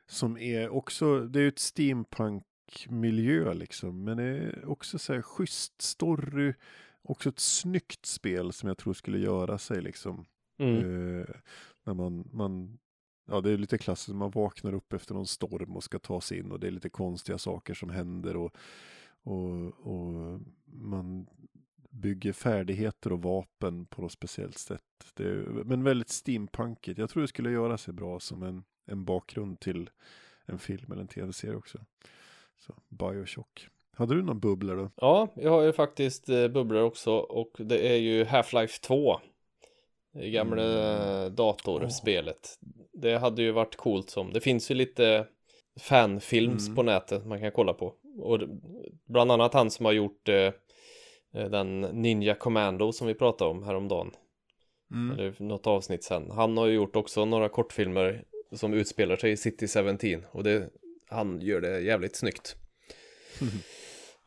[0.07, 2.45] Som är också, det är ju ett steampunk
[2.89, 4.03] miljö liksom.
[4.03, 6.53] Men det är också så här schysst story.
[7.01, 10.25] Också ett snyggt spel som jag tror skulle göra sig liksom.
[10.57, 10.77] Mm.
[10.77, 11.35] Eh,
[11.83, 12.79] när man, man,
[13.27, 16.39] ja det är lite klassiskt, man vaknar upp efter någon storm och ska ta sig
[16.39, 18.55] in och det är lite konstiga saker som händer och,
[19.23, 21.27] och, och man
[21.89, 24.83] bygger färdigheter och vapen på något speciellt sätt.
[25.15, 26.99] Är, men väldigt steampunkigt.
[26.99, 29.89] Jag tror det skulle göra sig bra som en, en bakgrund till
[30.45, 31.85] en film eller en tv-serie också.
[32.57, 33.67] Så, Bioshock.
[33.99, 34.91] Hade du någon bubbla då?
[34.95, 39.19] Ja, jag har ju faktiskt eh, bubblor också och det är ju Half-Life 2.
[40.13, 41.35] Det gamla Mm.
[41.35, 42.57] datorspelet.
[42.93, 45.25] Det hade ju varit coolt som, det finns ju lite
[45.79, 46.75] fanfilms Mm.
[46.75, 47.93] på nätet man kan kolla på.
[48.21, 48.39] Och
[49.07, 50.35] bland annat han som har gjort eh,
[51.33, 54.11] eh, den Ninja Commando som vi pratade om häromdagen.
[54.91, 55.19] Mm.
[55.19, 56.31] Eller något avsnitt sen.
[56.31, 60.69] Han har ju gjort också några kortfilmer som utspelar sig i City 17 och det,
[61.09, 62.55] han gör det jävligt snyggt.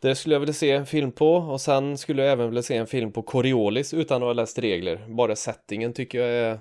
[0.03, 2.77] Det skulle jag vilja se en film på och sen skulle jag även vilja se
[2.77, 5.07] en film på Coriolis utan att ha läst regler.
[5.09, 6.59] Bara settingen tycker jag är,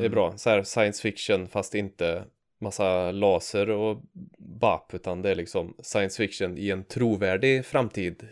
[0.00, 0.36] är bra.
[0.36, 2.24] Så här science fiction fast inte
[2.60, 4.02] massa laser och
[4.38, 8.28] bap utan det är liksom science fiction i en trovärdig framtid.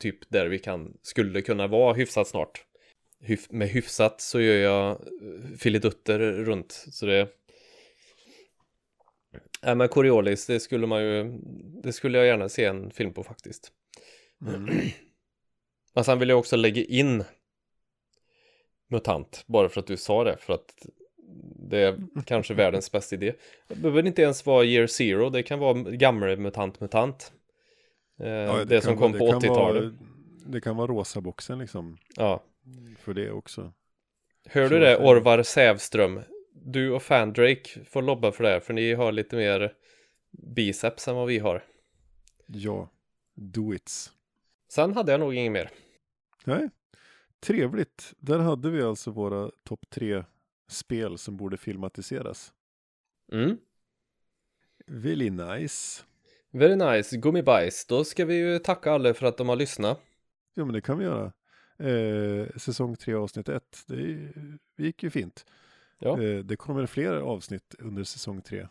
[0.00, 2.64] Typ där vi kan, skulle kunna vara hyfsat snart.
[3.20, 7.28] Hyf, med hyfsat så gör jag eh, filidutter runt så det
[9.62, 11.38] Nej men Coriolis, det skulle man ju
[11.82, 13.72] Det skulle jag gärna se en film på faktiskt
[14.46, 14.64] Mm.
[15.94, 17.24] Men sen vill jag också lägga in
[18.90, 20.86] MUTANT Bara för att du sa det för att
[21.68, 23.32] Det är kanske världens bästa idé
[23.68, 27.32] Det behöver inte ens vara year zero Det kan vara gamla MUTANT MUTANT
[28.20, 29.94] eh, Ja, Det, som kan kom vara- på det kan 80-talet vara-
[30.46, 31.98] Det kan vara rosa boxen liksom.
[32.16, 32.42] Ja
[32.98, 33.72] För det också.
[34.46, 36.20] Hör du det Orvar Sävström?
[36.64, 39.74] Du och Fandrake får lobba för det här för ni har lite mer
[40.30, 41.64] biceps än vad vi har
[42.46, 42.90] Ja,
[43.34, 44.10] do it.
[44.68, 45.70] Sen hade jag nog inget mer
[46.44, 46.70] Nej,
[47.40, 48.12] trevligt.
[48.18, 50.24] Där hade vi alltså våra topp tre
[50.68, 52.52] spel som borde filmatiseras.
[53.32, 53.58] mm.
[54.86, 56.02] Really nice.
[56.50, 57.86] Very nice, gummibajs.
[57.86, 60.00] Då ska vi ju tacka alla för att de har lyssnat.
[60.54, 61.32] Ja, men det kan vi göra.
[61.78, 63.84] Eh, säsong 3 avsnitt 1.
[63.86, 65.46] Det, är ju- det gick ju fint.
[65.98, 66.22] Ja.
[66.22, 68.68] Eh, det kommer fler avsnitt under säsong 3.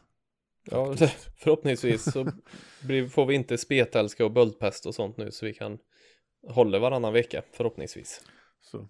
[0.72, 0.96] Ja,
[1.38, 2.32] förhoppningsvis så
[3.10, 5.80] får vi inte spetälska och böldpest och sånt nu så vi kan
[6.48, 8.22] hålla varannan vecka förhoppningsvis.
[8.62, 8.88] Så.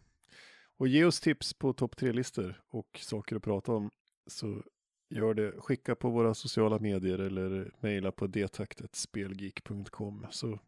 [0.78, 3.90] Och ge oss tips på topp 3-listor och saker att prata om.
[4.28, 4.64] Så
[5.10, 5.54] gör det.
[5.58, 10.60] Skicka på våra sociala medier eller mejla på detaktetspelgeek.com så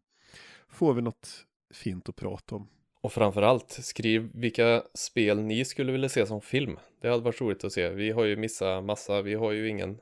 [0.68, 2.68] får vi något fint att prata om.
[3.00, 6.78] Och framförallt skriv vilka spel ni skulle vilja se som film.
[7.00, 7.88] Det hade varit roligt att se.
[7.88, 10.00] Vi har ju missat massa, vi har ju ingen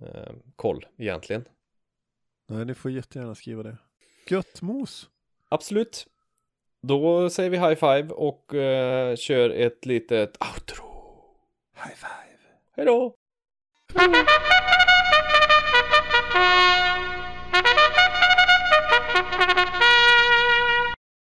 [0.00, 1.44] eh, koll egentligen.
[2.46, 3.76] Nej, ni får jättegärna skriva det.
[4.28, 5.08] Gött mos!
[5.48, 6.06] Absolut.
[6.82, 10.84] Då säger vi high five och eh, kör ett litet outro.
[11.74, 12.38] High five!
[12.76, 13.14] Hej då!